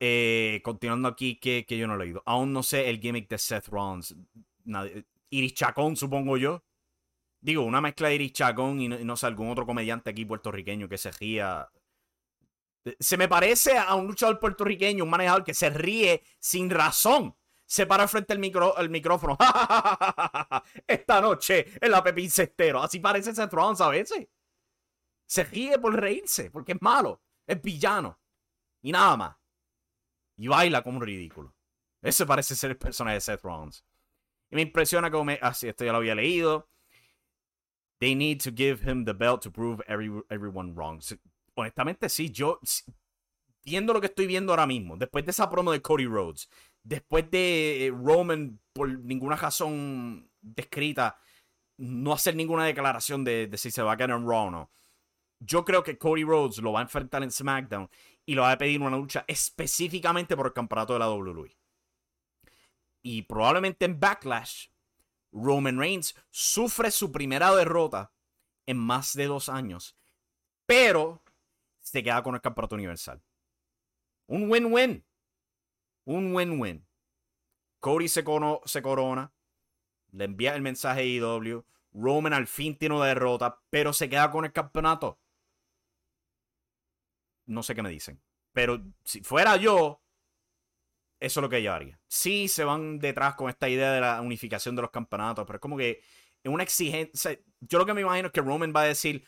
[0.04, 2.24] Eh, continuando aquí, que, yo no he leído.
[2.26, 4.16] Aún no sé el gimmick de Seth Rollins.
[5.30, 6.64] Iris Chacón, supongo yo.
[7.40, 10.98] Digo, una mezcla de Iris Chacón y no, sé, algún otro comediante aquí puertorriqueño que
[10.98, 11.70] se ría.
[12.98, 17.36] Se me parece a un luchador puertorriqueño, un manejador que se ríe sin razón.
[17.64, 19.38] Se para frente al, micro, micrófono.
[20.88, 22.82] Esta noche en la Pepín Cestero.
[22.82, 24.26] Así parece Seth Rollins a veces.
[25.26, 27.22] Se ríe por reírse, porque es malo.
[27.46, 28.18] Es villano.
[28.82, 29.41] Y nada más
[30.42, 31.54] y baila como un ridículo.
[32.02, 33.84] Ese parece ser el personaje de Seth Rollins.
[34.50, 35.38] Y me impresiona como me.
[35.40, 36.68] Ah, esto ya lo había leído.
[38.00, 41.00] They need to give him the belt to prove everyone wrong.
[41.54, 42.58] Honestamente, sí, yo.
[43.64, 46.48] Viendo lo que estoy viendo ahora mismo, después de esa promo de Cody Rhodes,
[46.82, 51.20] después de eh, Roman, por ninguna razón descrita,
[51.76, 54.70] no hacer ninguna declaración de, si se va a quedar en Raw o no.
[55.38, 57.88] Yo creo que Cody Rhodes lo va a enfrentar en SmackDown
[58.24, 61.56] y lo va a pedir una lucha específicamente por el campeonato de la WWE.
[63.02, 64.68] Y probablemente en Backlash,
[65.32, 68.12] Roman Reigns sufre su primera derrota
[68.66, 69.96] en más de dos años,
[70.66, 71.22] pero
[71.80, 73.22] se queda con el campeonato universal.
[74.26, 75.04] Un win-win.
[76.04, 76.86] Un win-win.
[77.80, 78.24] Cody se,
[78.64, 79.32] se corona,
[80.12, 81.64] le envía el mensaje a IW.
[81.92, 85.18] Roman al fin tiene una derrota, pero se queda con el campeonato
[87.46, 88.20] no sé qué me dicen.
[88.52, 90.02] Pero si fuera yo,
[91.20, 92.00] eso es lo que yo haría.
[92.08, 95.60] Sí se van detrás con esta idea de la unificación de los campeonatos, pero es
[95.60, 96.02] como que
[96.44, 97.38] una exigencia.
[97.60, 99.24] Yo lo que me imagino es que Roman va a decir: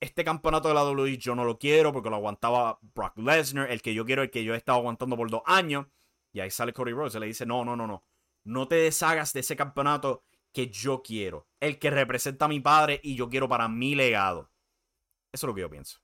[0.00, 3.82] Este campeonato de la WWE yo no lo quiero porque lo aguantaba Brock Lesnar, el
[3.82, 5.86] que yo quiero, el que yo he estado aguantando por dos años.
[6.32, 8.04] Y ahí sale Cody Rhodes y le dice: No, no, no, no.
[8.44, 11.48] No te deshagas de ese campeonato que yo quiero.
[11.60, 14.50] El que representa a mi padre y yo quiero para mi legado.
[15.32, 16.03] Eso es lo que yo pienso.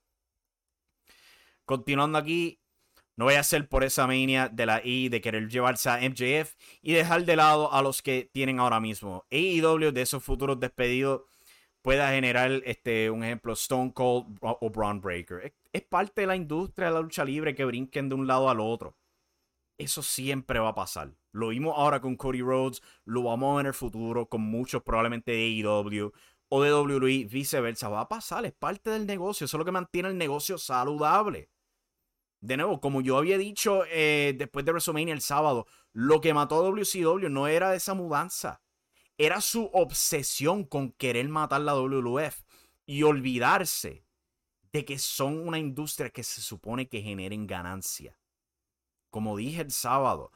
[1.71, 2.59] Continuando aquí,
[3.15, 6.53] no voy a ser por esa mania de la I de querer llevarse a MJF
[6.81, 9.25] y dejar de lado a los que tienen ahora mismo.
[9.31, 11.21] AEW de esos futuros despedidos
[11.81, 15.53] pueda generar este, un ejemplo Stone Cold o Braun Breaker.
[15.71, 18.59] Es, parte de la industria de la lucha libre que brinquen de un lado al
[18.59, 18.97] otro.
[19.77, 21.13] Eso siempre va a pasar.
[21.31, 24.83] Lo vimos ahora con Cody Rhodes, lo vamos a ver en el futuro con muchos
[24.83, 26.11] probablemente de AEW
[26.49, 27.87] o de WWE, viceversa.
[27.87, 29.45] Va a pasar, es parte del negocio.
[29.45, 31.49] Eso es lo que mantiene el negocio saludable
[32.41, 36.55] de nuevo, como yo había dicho eh, después de WrestleMania el sábado, lo que mató
[36.55, 38.61] a WCW no era esa mudanza,
[39.17, 42.41] era su obsesión con querer matar la WWF
[42.87, 44.03] y olvidarse
[44.73, 48.17] de que son una industria que se supone que generen ganancia.
[49.11, 50.31] Como dije el sábado,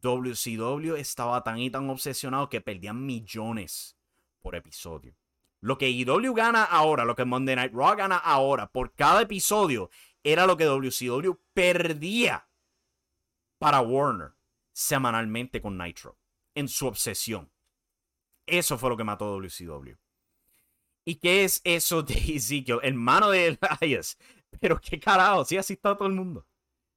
[0.00, 3.96] WCW estaba tan y tan obsesionado que perdían millones
[4.40, 5.16] por episodio.
[5.60, 9.90] Lo que IW gana ahora, lo que Monday Night Raw gana ahora por cada episodio
[10.32, 12.48] era lo que WCW perdía
[13.58, 14.32] para Warner
[14.72, 16.18] semanalmente con Nitro,
[16.54, 17.50] en su obsesión.
[18.46, 19.96] Eso fue lo que mató a WCW.
[21.04, 22.80] ¿Y qué es eso de Ezekiel?
[22.82, 24.18] Hermano de Elias.
[24.60, 26.46] Pero qué carajo, sí, así está todo el mundo.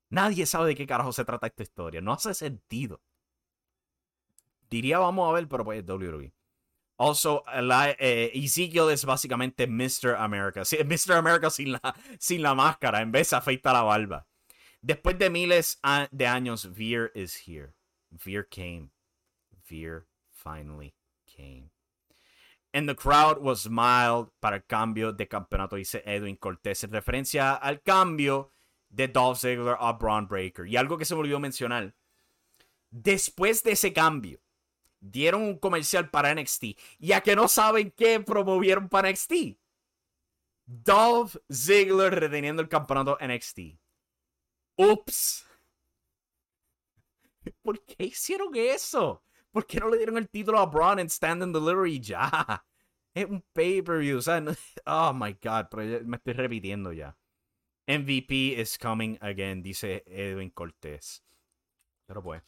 [0.09, 2.01] Nadie sabe de qué carajo se trata esta historia.
[2.01, 3.01] No hace sentido.
[4.69, 6.33] Diría vamos a ver, pero pues WWE.
[7.01, 10.15] Also, eh, Ezekiel es básicamente Mr.
[10.15, 10.61] America.
[10.61, 11.17] Mr.
[11.17, 11.95] America sin la,
[12.29, 14.27] la máscara, en vez de afeitar la barba.
[14.83, 15.79] Después de miles
[16.11, 17.73] de años, Veer is here.
[18.11, 18.91] Veer came.
[19.67, 20.93] Veer finally
[21.25, 21.71] came.
[22.71, 27.55] And the crowd was mild para el cambio de campeonato, dice Edwin Cortés, en referencia
[27.55, 28.51] al cambio
[28.91, 30.67] de Dolph Ziggler a Braun Breaker.
[30.67, 31.95] Y algo que se me olvidó mencionar
[32.91, 34.41] Después de ese cambio,
[35.01, 36.63] dieron un comercial para NXT.
[36.99, 39.57] Y a que no saben qué promovieron para NXT.
[40.65, 43.77] Dolph Ziggler reteniendo el campeonato NXT.
[44.77, 45.45] Ups.
[47.63, 49.23] ¿Por qué hicieron eso?
[49.51, 52.65] ¿Por qué no le dieron el título a Braun en Stand and Delivery ya?
[53.13, 54.19] Es un pay-per-view.
[54.19, 57.17] O oh my god, pero me estoy repitiendo ya.
[57.87, 61.21] MVP is coming again, dice Edwin Cortés.
[62.05, 62.41] Pero pues.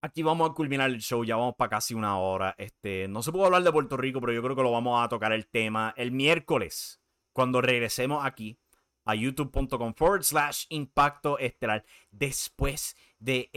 [0.00, 2.54] Aquí vamos a culminar el show, ya vamos para casi una hora.
[2.56, 5.08] Este, no se pudo hablar de Puerto Rico, pero yo creo que lo vamos a
[5.08, 7.00] tocar el tema el miércoles,
[7.32, 8.60] cuando regresemos aquí
[9.04, 13.50] a youtube.com forward slash impacto estelar después de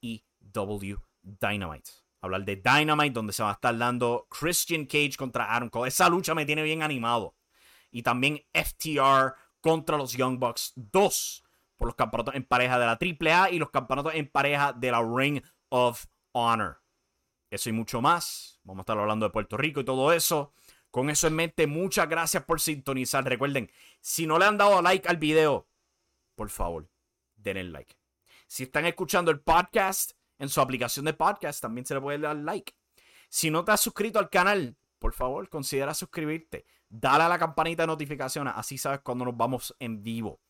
[0.00, 1.90] AEW Dynamite.
[2.22, 5.88] Hablar de Dynamite, donde se va a estar dando Christian Cage contra Adam Cole.
[5.88, 7.34] Esa lucha me tiene bien animado.
[7.90, 11.44] Y también FTR contra los Young Bucks 2
[11.76, 15.02] por los campeonatos en pareja de la AAA y los campeonatos en pareja de la
[15.02, 15.42] Ring
[15.76, 16.80] of Honor.
[17.50, 18.60] Eso y mucho más.
[18.62, 20.54] Vamos a estar hablando de Puerto Rico y todo eso.
[20.92, 23.24] Con eso en mente, muchas gracias por sintonizar.
[23.24, 23.68] Recuerden,
[24.00, 25.66] si no le han dado like al video,
[26.36, 26.88] por favor,
[27.34, 27.96] denle like.
[28.46, 32.36] Si están escuchando el podcast en su aplicación de podcast, también se le puede dar
[32.36, 32.72] like.
[33.28, 36.66] Si no te has suscrito al canal, por favor, considera suscribirte.
[36.88, 40.40] Dale a la campanita de notificaciones, así sabes cuando nos vamos en vivo.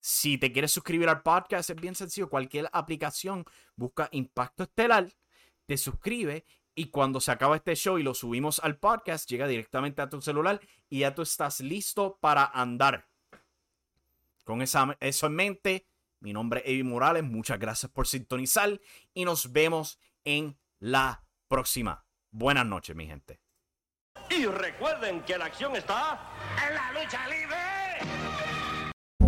[0.00, 2.30] Si te quieres suscribir al podcast, es bien sencillo.
[2.30, 3.44] Cualquier aplicación
[3.76, 5.08] busca Impacto Estelar,
[5.66, 6.44] te suscribe
[6.74, 10.20] y cuando se acaba este show y lo subimos al podcast, llega directamente a tu
[10.22, 13.08] celular y ya tú estás listo para andar.
[14.44, 15.86] Con eso en mente,
[16.20, 17.22] mi nombre es Evi Morales.
[17.22, 18.80] Muchas gracias por sintonizar
[19.12, 22.06] y nos vemos en la próxima.
[22.30, 23.40] Buenas noches, mi gente.
[24.30, 26.18] Y recuerden que la acción está
[26.66, 27.79] en la lucha libre.